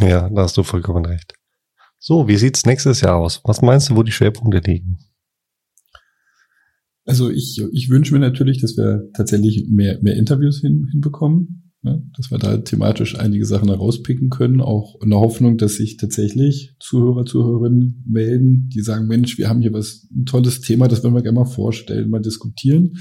Ja, 0.00 0.28
da 0.28 0.42
hast 0.42 0.56
du 0.56 0.62
vollkommen 0.62 1.04
recht. 1.04 1.34
So, 1.98 2.28
wie 2.28 2.36
sieht's 2.36 2.64
nächstes 2.64 3.00
Jahr 3.00 3.16
aus? 3.16 3.40
Was 3.44 3.62
meinst 3.62 3.90
du, 3.90 3.96
wo 3.96 4.02
die 4.02 4.12
Schwerpunkte 4.12 4.60
liegen? 4.64 4.98
Also 7.04 7.30
ich, 7.30 7.60
ich 7.72 7.88
wünsche 7.88 8.12
mir 8.12 8.20
natürlich, 8.20 8.60
dass 8.60 8.76
wir 8.76 9.08
tatsächlich 9.14 9.66
mehr, 9.68 9.98
mehr 10.02 10.16
Interviews 10.16 10.60
hin, 10.60 10.86
hinbekommen. 10.90 11.72
Ne? 11.82 12.02
Dass 12.16 12.30
wir 12.30 12.38
da 12.38 12.58
thematisch 12.58 13.18
einige 13.18 13.46
Sachen 13.46 13.68
herauspicken 13.68 14.30
können, 14.30 14.60
auch 14.60 15.00
in 15.02 15.10
der 15.10 15.20
Hoffnung, 15.20 15.58
dass 15.58 15.76
sich 15.76 15.96
tatsächlich 15.96 16.74
Zuhörer, 16.80 17.24
Zuhörerinnen 17.24 18.04
melden, 18.06 18.68
die 18.74 18.80
sagen, 18.80 19.06
Mensch, 19.06 19.38
wir 19.38 19.48
haben 19.48 19.62
hier 19.62 19.72
was, 19.72 20.08
ein 20.14 20.24
tolles 20.24 20.60
Thema, 20.60 20.88
das 20.88 21.02
wollen 21.02 21.14
wir 21.14 21.22
gerne 21.22 21.38
mal 21.38 21.44
vorstellen, 21.46 22.10
mal 22.10 22.20
diskutieren. 22.20 22.94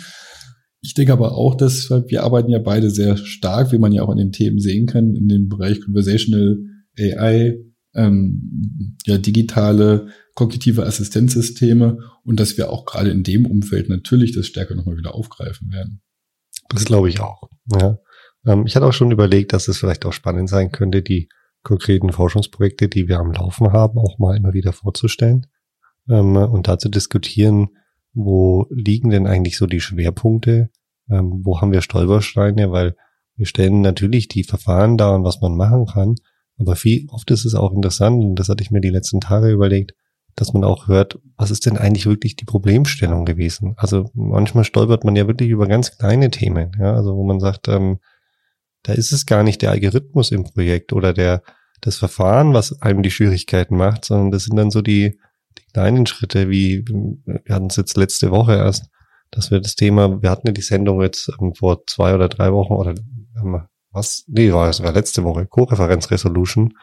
Ich 0.82 0.94
denke 0.94 1.12
aber 1.12 1.34
auch, 1.34 1.56
dass 1.56 1.90
wir 1.90 2.24
arbeiten 2.24 2.52
ja 2.52 2.60
beide 2.60 2.90
sehr 2.92 3.18
stark, 3.18 3.72
wie 3.72 3.80
man 3.80 3.92
ja 3.92 4.04
auch 4.04 4.10
an 4.10 4.18
den 4.18 4.32
Themen 4.32 4.60
sehen 4.60 4.86
kann, 4.86 5.16
in 5.16 5.28
dem 5.28 5.50
Bereich 5.50 5.82
Conversational 5.82 6.60
AI, 6.98 7.58
ähm, 7.94 8.98
ja, 9.06 9.18
digitale 9.18 10.10
kognitive 10.36 10.86
Assistenzsysteme 10.86 12.00
und 12.24 12.40
dass 12.40 12.58
wir 12.58 12.70
auch 12.70 12.86
gerade 12.86 13.10
in 13.10 13.24
dem 13.24 13.46
Umfeld 13.46 13.90
natürlich 13.90 14.34
das 14.34 14.48
stärker 14.48 14.76
nochmal 14.76 14.98
wieder 14.98 15.16
aufgreifen 15.16 15.72
werden. 15.72 16.02
Das 16.70 16.86
glaube 16.86 17.10
ich 17.10 17.20
auch. 17.20 17.50
Ja. 17.80 17.98
Ähm, 18.46 18.66
ich 18.66 18.76
hatte 18.76 18.86
auch 18.86 18.94
schon 18.94 19.12
überlegt, 19.12 19.54
dass 19.54 19.68
es 19.68 19.78
vielleicht 19.78 20.06
auch 20.06 20.14
spannend 20.14 20.50
sein 20.50 20.72
könnte, 20.72 21.02
die 21.02 21.30
konkreten 21.64 22.12
Forschungsprojekte, 22.12 22.88
die 22.88 23.08
wir 23.08 23.20
am 23.20 23.32
Laufen 23.32 23.72
haben, 23.72 23.98
auch 23.98 24.20
mal 24.20 24.38
immer 24.38 24.54
wieder 24.54 24.74
vorzustellen 24.74 25.48
ähm, 26.10 26.36
und 26.36 26.68
da 26.68 26.78
zu 26.78 26.90
diskutieren, 26.90 27.70
wo 28.14 28.66
liegen 28.70 29.10
denn 29.10 29.28
eigentlich 29.28 29.58
so 29.58 29.66
die 29.66 29.82
Schwerpunkte, 29.82 30.70
ähm, 31.10 31.42
wo 31.44 31.62
haben 31.62 31.72
wir 31.72 31.82
Stolpersteine, 31.82 32.72
weil 32.72 32.96
wir 33.36 33.46
stellen 33.46 33.82
natürlich 33.82 34.28
die 34.28 34.44
Verfahren 34.44 34.98
da 34.98 35.16
und 35.16 35.24
was 35.24 35.42
man 35.42 35.56
machen 35.56 35.86
kann, 35.86 36.16
aber 36.60 36.76
viel, 36.76 37.08
oft 37.10 37.30
ist 37.32 37.46
es 37.46 37.56
auch 37.56 37.74
interessant, 37.74 38.24
und 38.24 38.36
das 38.36 38.50
hatte 38.50 38.64
ich 38.64 38.72
mir 38.72 38.82
die 38.82 38.90
letzten 38.90 39.22
Tage 39.22 39.50
überlegt, 39.50 39.94
dass 40.36 40.54
man 40.54 40.64
auch 40.64 40.88
hört, 40.88 41.20
was 41.36 41.52
ist 41.52 41.66
denn 41.66 41.78
eigentlich 41.78 42.06
wirklich 42.06 42.36
die 42.36 42.46
Problemstellung 42.46 43.26
gewesen? 43.26 43.74
Also 43.78 44.12
manchmal 44.14 44.64
stolpert 44.64 45.04
man 45.04 45.16
ja 45.16 45.28
wirklich 45.28 45.50
über 45.50 45.68
ganz 45.68 45.98
kleine 45.98 46.30
Themen, 46.30 46.72
ja, 46.80 46.94
also 46.94 47.16
wo 47.16 47.24
man 47.24 47.40
sagt, 47.40 47.68
ähm, 47.68 48.00
da 48.84 48.94
ist 48.94 49.12
es 49.12 49.26
gar 49.26 49.44
nicht 49.44 49.62
der 49.62 49.72
Algorithmus 49.72 50.32
im 50.32 50.44
Projekt 50.44 50.94
oder 50.94 51.14
der, 51.14 51.42
das 51.82 51.98
Verfahren, 51.98 52.54
was 52.54 52.82
einem 52.82 53.04
die 53.04 53.12
Schwierigkeiten 53.12 53.76
macht, 53.76 54.06
sondern 54.06 54.32
das 54.32 54.46
sind 54.46 54.56
dann 54.56 54.72
so 54.72 54.82
die, 54.82 55.20
die 55.58 55.66
kleinen 55.74 56.06
Schritte, 56.06 56.50
wie 56.50 56.86
wir 56.88 57.56
hatten 57.56 57.68
es 57.68 57.76
jetzt 57.76 57.98
letzte 57.98 58.32
Woche 58.32 58.56
erst, 58.56 58.90
dass 59.32 59.52
wir 59.52 59.60
das 59.60 59.76
Thema, 59.76 60.22
wir 60.22 60.30
hatten 60.30 60.48
ja 60.48 60.54
die 60.54 60.62
Sendung 60.62 61.02
jetzt 61.02 61.30
ähm, 61.42 61.54
vor 61.54 61.86
zwei 61.88 62.14
oder 62.16 62.30
drei 62.30 62.54
Wochen 62.54 62.74
oder 62.74 62.94
ähm, 63.42 63.62
was, 63.92 64.24
nee, 64.28 64.52
war 64.52 64.68
war 64.68 64.92
letzte 64.92 65.24
Woche, 65.24 65.46
Co-Referenz 65.46 66.12
Resolution, 66.12 66.74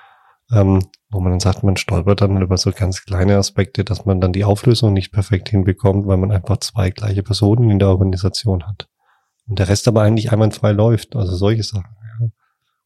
ähm, 0.53 0.81
wo 1.11 1.21
man 1.21 1.33
dann 1.33 1.41
sagt, 1.41 1.63
man 1.63 1.77
stolpert 1.77 2.21
dann 2.21 2.41
über 2.41 2.57
so 2.57 2.73
ganz 2.73 3.05
kleine 3.05 3.37
Aspekte, 3.37 3.85
dass 3.85 4.05
man 4.05 4.21
dann 4.21 4.33
die 4.33 4.45
Auflösung 4.45 4.93
nicht 4.93 5.13
perfekt 5.13 5.49
hinbekommt, 5.49 6.07
weil 6.07 6.17
man 6.17 6.33
einfach 6.33 6.59
zwei 6.59 6.91
gleiche 6.91 7.23
Personen 7.23 7.71
in 7.71 7.79
der 7.79 7.89
Organisation 7.89 8.67
hat. 8.67 8.89
Und 9.47 9.59
der 9.59 9.69
Rest 9.69 9.89
aber 9.89 10.03
eigentlich 10.03 10.33
einwandfrei 10.33 10.73
läuft. 10.73 11.17
Also 11.17 11.35
solche 11.37 11.63
Sachen. 11.63 11.97
Ja. 12.21 12.29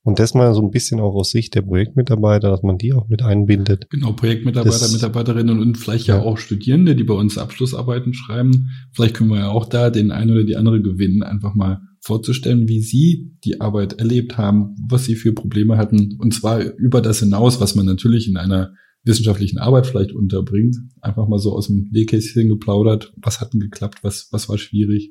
Und 0.08 0.18
das 0.18 0.32
mal 0.32 0.54
so 0.54 0.62
ein 0.62 0.70
bisschen 0.70 1.00
auch 1.00 1.14
aus 1.14 1.32
Sicht 1.32 1.54
der 1.54 1.60
Projektmitarbeiter, 1.60 2.48
dass 2.48 2.62
man 2.62 2.78
die 2.78 2.94
auch 2.94 3.10
mit 3.10 3.20
einbindet. 3.20 3.90
Genau, 3.90 4.14
Projektmitarbeiter, 4.14 4.78
das, 4.78 4.94
Mitarbeiterinnen 4.94 5.60
und 5.60 5.76
vielleicht 5.76 6.06
ja. 6.06 6.16
ja. 6.16 6.22
auch 6.22 6.38
Studierende, 6.38 6.96
die 6.96 7.04
bei 7.04 7.12
uns 7.12 7.36
Abschlussarbeiten 7.36 8.14
schreiben. 8.14 8.70
Vielleicht 8.90 9.16
können 9.16 9.28
wir 9.28 9.40
ja 9.40 9.48
auch 9.50 9.66
da 9.66 9.90
den 9.90 10.10
einen 10.10 10.30
oder 10.30 10.44
die 10.44 10.56
andere 10.56 10.80
gewinnen, 10.80 11.22
einfach 11.22 11.54
mal 11.54 11.82
vorzustellen, 12.00 12.68
wie 12.68 12.80
sie 12.80 13.36
die 13.44 13.60
Arbeit 13.60 13.98
erlebt 13.98 14.38
haben, 14.38 14.76
was 14.88 15.04
sie 15.04 15.14
für 15.14 15.34
Probleme 15.34 15.76
hatten. 15.76 16.16
Und 16.18 16.32
zwar 16.32 16.58
über 16.62 17.02
das 17.02 17.18
hinaus, 17.18 17.60
was 17.60 17.74
man 17.74 17.84
natürlich 17.84 18.28
in 18.28 18.38
einer 18.38 18.72
wissenschaftlichen 19.04 19.58
Arbeit 19.58 19.86
vielleicht 19.86 20.12
unterbringt. 20.12 20.74
Einfach 21.02 21.28
mal 21.28 21.38
so 21.38 21.52
aus 21.52 21.66
dem 21.66 21.90
Nähkästchen 21.92 22.48
geplaudert. 22.48 23.12
Was 23.18 23.42
hat 23.42 23.52
denn 23.52 23.60
geklappt? 23.60 23.98
Was, 24.00 24.28
was 24.30 24.48
war 24.48 24.56
schwierig? 24.56 25.10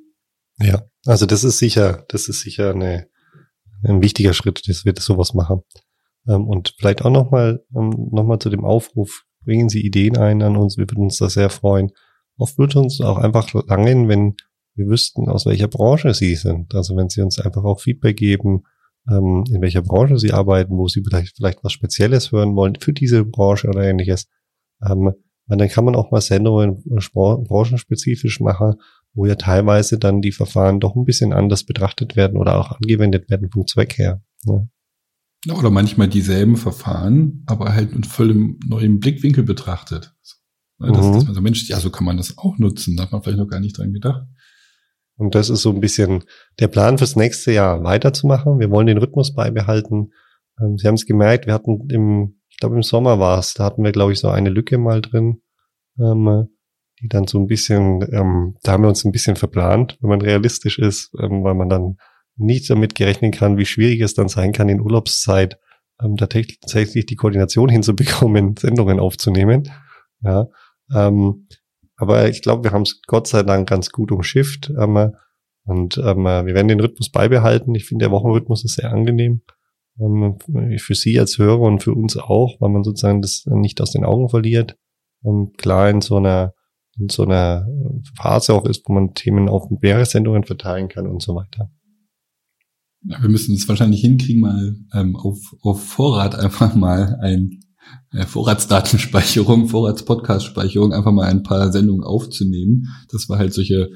Ja, 0.60 0.82
also 1.06 1.28
das 1.28 1.44
ist 1.44 1.60
sicher, 1.60 2.04
das 2.10 2.28
ist 2.30 2.42
sicher 2.42 2.74
eine, 2.74 3.06
ein 3.84 4.02
wichtiger 4.02 4.34
Schritt, 4.34 4.68
dass 4.68 4.86
wir 4.86 4.94
das 4.94 5.06
sowas 5.06 5.34
machen. 5.34 5.62
Ähm, 6.28 6.48
und 6.48 6.74
vielleicht 6.78 7.04
auch 7.04 7.12
nochmal 7.12 7.64
ähm, 7.76 8.10
noch 8.12 8.38
zu 8.40 8.50
dem 8.50 8.66
Aufruf, 8.66 9.24
bringen 9.44 9.70
Sie 9.70 9.82
Ideen 9.82 10.18
ein 10.18 10.42
an 10.42 10.58
uns, 10.58 10.78
wir 10.78 10.90
würden 10.90 11.06
uns 11.06 11.18
da 11.18 11.30
sehr 11.30 11.50
freuen. 11.50 11.92
Oft 12.38 12.58
würde 12.58 12.80
uns 12.80 13.02
auch 13.02 13.18
einfach 13.18 13.52
langen, 13.68 14.10
wenn 14.10 14.36
wir 14.76 14.88
wüssten, 14.88 15.28
aus 15.28 15.46
welcher 15.46 15.68
Branche 15.68 16.14
Sie 16.14 16.36
sind. 16.36 16.76
Also 16.76 16.96
wenn 16.96 17.10
Sie 17.10 17.22
uns 17.22 17.40
einfach 17.40 17.64
auch 17.64 17.80
Feedback 17.80 18.18
geben, 18.18 18.64
ähm, 19.10 19.44
in 19.52 19.62
welcher 19.62 19.82
Branche 19.82 20.20
Sie 20.20 20.34
arbeiten, 20.34 20.78
wo 20.78 20.88
Sie 20.88 21.02
vielleicht, 21.04 21.38
vielleicht 21.38 21.64
was 21.64 21.72
Spezielles 21.72 22.32
hören 22.32 22.56
wollen 22.56 22.76
für 22.80 22.94
diese 22.94 23.26
Branche 23.26 23.68
oder 23.68 23.84
ähnliches. 23.84 24.28
Ähm, 24.88 25.14
dann 25.48 25.70
kann 25.70 25.86
man 25.86 25.96
auch 25.96 26.12
mal 26.12 26.20
Sendungen 26.20 26.84
branchenspezifisch 26.84 28.42
machen 28.42 28.76
wo 29.18 29.26
ja 29.26 29.36
teilweise 29.36 29.98
dann 29.98 30.22
die 30.22 30.32
Verfahren 30.32 30.80
doch 30.80 30.96
ein 30.96 31.04
bisschen 31.04 31.34
anders 31.34 31.64
betrachtet 31.64 32.16
werden 32.16 32.38
oder 32.38 32.58
auch 32.58 32.72
angewendet 32.72 33.30
werden 33.30 33.50
vom 33.50 33.66
Zweck 33.66 33.98
her. 33.98 34.22
Ne? 34.46 34.70
Oder 35.52 35.72
manchmal 35.72 36.08
dieselben 36.08 36.56
Verfahren, 36.56 37.44
aber 37.48 37.74
halt 37.74 37.96
mit 37.96 38.06
vollem 38.06 38.60
neuen 38.66 39.00
Blickwinkel 39.00 39.44
betrachtet. 39.44 40.14
Ne, 40.78 40.92
dass, 40.92 41.06
mhm. 41.06 41.14
dass 41.14 41.26
man 41.26 41.34
so, 41.34 41.42
Mensch, 41.42 41.68
ja, 41.68 41.80
so 41.80 41.90
kann 41.90 42.06
man 42.06 42.18
das 42.18 42.38
auch 42.38 42.60
nutzen. 42.60 42.96
Da 42.96 43.04
hat 43.04 43.12
man 43.12 43.24
vielleicht 43.24 43.40
noch 43.40 43.48
gar 43.48 43.60
nicht 43.60 43.78
dran 43.78 43.92
gedacht. 43.92 44.28
Und 45.16 45.34
das 45.34 45.50
ist 45.50 45.64
so 45.64 45.72
ein 45.72 45.80
bisschen 45.80 46.24
der 46.60 46.68
Plan 46.68 47.00
fürs 47.00 47.16
nächste 47.16 47.52
Jahr 47.52 47.84
weiterzumachen. 47.84 48.60
Wir 48.60 48.70
wollen 48.70 48.86
den 48.86 49.00
Rhythmus 49.00 49.34
beibehalten. 49.34 50.12
Ähm, 50.62 50.78
Sie 50.78 50.88
haben 50.88 50.94
es 50.94 51.08
gemerkt, 51.08 51.48
wir 51.48 51.56
hatten 51.56 51.90
im, 51.90 52.40
ich 52.50 52.58
glaube 52.58 52.76
im 52.76 52.84
Sommer 52.84 53.20
war 53.20 53.40
es, 53.40 53.56
da 53.56 53.64
hatten 53.64 53.84
wir, 53.84 53.92
glaube 53.92 54.14
ich, 54.14 54.20
so 54.20 54.30
eine 54.30 54.50
Lücke 54.50 54.78
mal 54.78 55.02
drin. 55.02 55.42
Ähm, 56.00 56.50
die 57.02 57.08
dann 57.08 57.28
so 57.28 57.40
ein 57.40 57.48
bisschen, 57.48 58.02
ähm, 58.12 58.56
da 58.64 58.74
haben 58.74 58.84
wir 58.84 58.90
uns 58.90 59.06
ein 59.06 59.12
bisschen 59.12 59.36
verplant, 59.36 59.98
wenn 60.02 60.10
man 60.10 60.22
realistisch 60.22 60.80
ist, 60.80 61.14
ähm, 61.20 61.44
weil 61.44 61.54
man 61.54 61.70
dann 61.70 61.98
nicht 62.36 62.70
damit 62.70 62.96
gerechnen 62.96 63.32
kann, 63.32 63.58
wie 63.58 63.66
schwierig 63.66 64.02
es 64.02 64.14
dann 64.14 64.30
sein 64.30 64.52
kann, 64.52 64.70
in 64.70 64.82
Urlaubszeit 64.82 65.60
ähm, 66.02 66.18
tatsächlich 66.18 67.06
die 67.06 67.16
Koordination 67.16 67.70
hinzubekommen, 67.70 68.56
Sendungen 68.58 69.00
aufzunehmen. 69.00 69.70
Ja, 70.22 70.48
ähm, 70.94 71.48
aber 71.96 72.30
ich 72.30 72.42
glaube, 72.42 72.64
wir 72.64 72.72
haben 72.72 72.84
es 72.84 73.02
Gott 73.08 73.28
sei 73.28 73.44
Dank 73.44 73.68
ganz 73.68 73.92
gut 73.92 74.12
umschifft. 74.12 74.72
Ähm, 74.80 75.14
und 75.66 75.98
ähm, 75.98 76.24
wir 76.24 76.54
werden 76.54 76.70
den 76.70 76.80
Rhythmus 76.80 77.12
beibehalten. 77.12 77.76
Ich 77.76 77.86
finde, 77.86 78.06
der 78.06 78.12
Wochenrhythmus 78.12 78.64
ist 78.64 78.76
sehr 78.76 78.92
angenehm. 78.92 79.42
Ähm, 80.00 80.38
für 80.78 80.96
Sie 80.96 81.20
als 81.20 81.38
Hörer 81.38 81.62
und 81.62 81.84
für 81.84 81.94
uns 81.94 82.16
auch, 82.16 82.62
weil 82.62 82.70
man 82.70 82.84
sozusagen 82.84 83.22
das 83.22 83.44
nicht 83.48 83.82
aus 83.82 83.92
den 83.92 84.06
Augen 84.06 84.30
verliert. 84.30 84.78
Ähm, 85.26 85.52
klar 85.58 85.90
in 85.90 86.02
so 86.02 86.16
einer 86.18 86.54
in 87.00 87.10
so 87.10 87.24
einer 87.24 87.68
Phase 88.16 88.54
auch 88.54 88.66
ist, 88.66 88.84
wo 88.88 88.94
man 88.94 89.14
Themen 89.14 89.50
auf 89.50 89.70
mehrere 89.82 90.06
Sendungen 90.06 90.44
verteilen 90.44 90.90
kann 90.90 91.08
und 91.08 91.22
so 91.22 91.36
weiter. 91.36 91.72
Ja, 93.04 93.22
wir 93.22 93.30
müssen 93.30 93.56
es 93.56 93.68
wahrscheinlich 93.68 94.02
hinkriegen, 94.02 94.42
mal 94.42 94.76
ähm, 94.94 95.16
auf, 95.16 95.56
auf 95.62 95.84
Vorrat 95.84 96.36
einfach 96.36 96.76
mal 96.76 97.18
ein 97.22 97.60
äh, 98.12 98.26
Vorratsdatenspeicherung, 98.26 99.68
Vorratspodcast-Speicherung, 99.68 100.94
einfach 100.94 101.12
mal 101.12 101.28
ein 101.28 101.44
paar 101.44 101.72
Sendungen 101.72 102.04
aufzunehmen, 102.04 102.88
dass 103.12 103.30
wir 103.30 103.38
halt 103.38 103.54
solche 103.54 103.90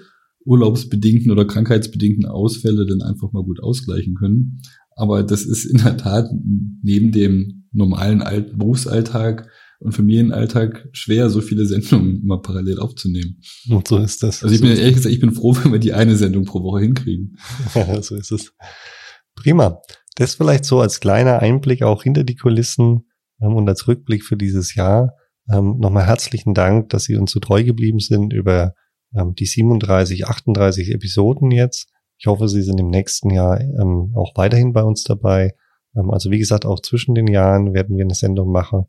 urlaubsbedingten 0.46 1.32
oder 1.32 1.46
krankheitsbedingten 1.46 2.26
Ausfälle 2.26 2.86
dann 2.86 3.02
einfach 3.02 3.32
mal 3.32 3.44
gut 3.44 3.62
ausgleichen 3.62 4.16
können. 4.16 4.62
Aber 4.96 5.24
das 5.24 5.44
ist 5.44 5.66
in 5.66 5.78
der 5.78 5.98
Tat 5.98 6.30
neben 6.84 7.12
dem 7.12 7.66
normalen 7.72 8.22
Alt 8.22 8.58
Berufsalltag 8.58 9.50
und 9.82 9.94
Familienalltag 9.94 10.88
schwer, 10.92 11.30
so 11.32 11.42
viele 11.42 11.66
Sendungen 11.66 12.24
mal 12.24 12.40
parallel 12.40 12.80
aufzunehmen. 12.80 13.42
Und 13.68 13.88
so 13.88 13.98
ist 13.98 14.22
das. 14.22 14.44
Also 14.44 14.54
ich 14.54 14.62
bin 14.62 14.70
ehrlich 14.70 14.96
gesagt, 14.96 15.14
ich 15.14 15.20
bin 15.20 15.32
froh, 15.32 15.56
wenn 15.64 15.72
wir 15.72 15.80
die 15.80 15.94
eine 15.94 16.16
Sendung 16.16 16.46
pro 16.46 16.62
Woche 16.62 16.82
hinkriegen. 16.82 17.38
so 18.02 18.16
ist 18.16 18.32
es. 18.32 18.54
Prima. 19.36 19.82
Das 20.16 20.36
vielleicht 20.36 20.66
so 20.66 20.82
als 20.82 21.00
kleiner 21.00 21.40
Einblick 21.40 21.82
auch 21.82 22.04
hinter 22.04 22.24
die 22.24 22.36
Kulissen 22.36 23.08
ähm, 23.42 23.56
und 23.56 23.68
als 23.68 23.88
Rückblick 23.88 24.24
für 24.24 24.38
dieses 24.38 24.76
Jahr. 24.76 25.16
Ähm, 25.52 25.80
Nochmal 25.80 26.06
herzlichen 26.06 26.54
Dank, 26.54 26.90
dass 26.90 27.06
Sie 27.06 27.16
uns 27.16 27.32
so 27.32 27.40
treu 27.40 27.64
geblieben 27.64 28.00
sind 28.00 28.34
über 28.34 28.76
ähm, 29.16 29.34
die 29.34 29.48
37, 29.48 30.28
38 30.28 30.92
Episoden 30.92 31.50
jetzt. 31.50 31.90
Ich 32.20 32.28
hoffe, 32.28 32.48
Sie 32.50 32.62
sind 32.62 32.80
im 32.80 32.90
nächsten 32.90 33.32
Jahr 33.32 33.60
auch 34.14 34.34
weiterhin 34.36 34.74
bei 34.74 34.84
uns 34.84 35.02
dabei. 35.02 35.56
Also 35.96 36.30
wie 36.30 36.38
gesagt, 36.38 36.68
auch 36.68 36.80
zwischen 36.80 37.16
den 37.16 37.26
Jahren 37.26 37.74
werden 37.74 37.98
wir 37.98 38.06
eine 38.06 38.14
Sendung 38.14 38.52
machen, 38.52 38.86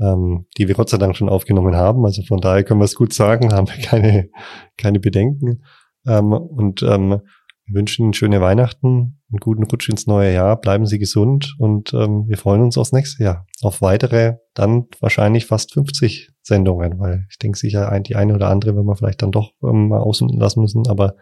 ähm, 0.00 0.46
die 0.56 0.68
wir 0.68 0.74
Gott 0.74 0.88
sei 0.88 0.98
Dank 0.98 1.16
schon 1.16 1.28
aufgenommen 1.28 1.76
haben. 1.76 2.04
Also 2.04 2.22
von 2.22 2.40
daher 2.40 2.64
können 2.64 2.80
wir 2.80 2.84
es 2.84 2.94
gut 2.94 3.12
sagen, 3.12 3.52
haben 3.52 3.68
wir 3.68 3.82
keine, 3.82 4.30
keine 4.76 5.00
Bedenken. 5.00 5.62
Ähm, 6.06 6.32
und 6.32 6.82
ähm, 6.82 7.20
wir 7.66 7.78
wünschen 7.78 8.04
Ihnen 8.04 8.14
schöne 8.14 8.40
Weihnachten, 8.40 9.20
einen 9.30 9.38
guten 9.38 9.62
Rutsch 9.62 9.88
ins 9.88 10.06
neue 10.06 10.32
Jahr, 10.32 10.60
bleiben 10.60 10.86
Sie 10.86 10.98
gesund 10.98 11.54
und 11.58 11.94
ähm, 11.94 12.24
wir 12.26 12.36
freuen 12.36 12.62
uns 12.62 12.76
aufs 12.76 12.92
nächste 12.92 13.22
Jahr. 13.22 13.46
Auf 13.62 13.80
weitere, 13.80 14.38
dann 14.54 14.86
wahrscheinlich 14.98 15.46
fast 15.46 15.74
50 15.74 16.30
Sendungen, 16.42 16.98
weil 16.98 17.26
ich 17.30 17.38
denke 17.38 17.58
sicher, 17.58 17.96
die 18.00 18.16
eine 18.16 18.34
oder 18.34 18.48
andere 18.48 18.74
wenn 18.74 18.86
wir 18.86 18.96
vielleicht 18.96 19.22
dann 19.22 19.30
doch 19.30 19.52
ähm, 19.62 19.88
mal 19.88 20.00
außen 20.00 20.28
lassen 20.30 20.62
müssen, 20.62 20.88
aber 20.88 21.14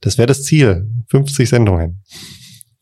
das 0.00 0.16
wäre 0.16 0.26
das 0.26 0.42
Ziel, 0.42 0.88
50 1.08 1.48
Sendungen. 1.48 2.02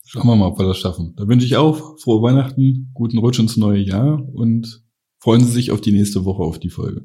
Schauen 0.04 0.26
wir 0.26 0.37
mal, 0.37 0.46
ob 0.46 0.58
wir 0.58 0.66
das 0.66 0.78
schaffen. 0.78 1.14
Da 1.16 1.26
wünsche 1.26 1.44
ich 1.44 1.56
auch 1.56 1.98
frohe 1.98 2.22
Weihnachten, 2.22 2.92
guten 2.94 3.18
Rutsch 3.18 3.40
ins 3.40 3.56
neue 3.56 3.80
Jahr 3.80 4.22
und 4.32 4.82
freuen 5.18 5.44
Sie 5.44 5.52
sich 5.52 5.70
auf 5.70 5.81
die 5.81 5.92
nächste 5.92 6.24
Woche 6.24 6.42
auf 6.42 6.59
die 6.59 6.70
Folge. 6.70 7.02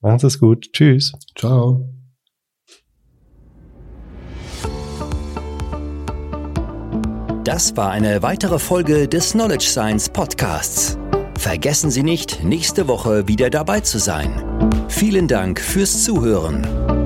Machen 0.00 0.18
Sie 0.18 0.26
es 0.26 0.38
gut. 0.38 0.72
Tschüss. 0.72 1.12
Ciao. 1.36 1.94
Das 7.44 7.76
war 7.76 7.90
eine 7.90 8.22
weitere 8.22 8.58
Folge 8.58 9.08
des 9.08 9.32
Knowledge 9.32 9.64
Science 9.64 10.08
Podcasts. 10.08 10.98
Vergessen 11.38 11.90
Sie 11.90 12.02
nicht, 12.02 12.44
nächste 12.44 12.86
Woche 12.86 13.26
wieder 13.26 13.48
dabei 13.48 13.80
zu 13.80 13.98
sein. 13.98 14.44
Vielen 14.88 15.26
Dank 15.26 15.58
fürs 15.58 16.04
Zuhören. 16.04 16.99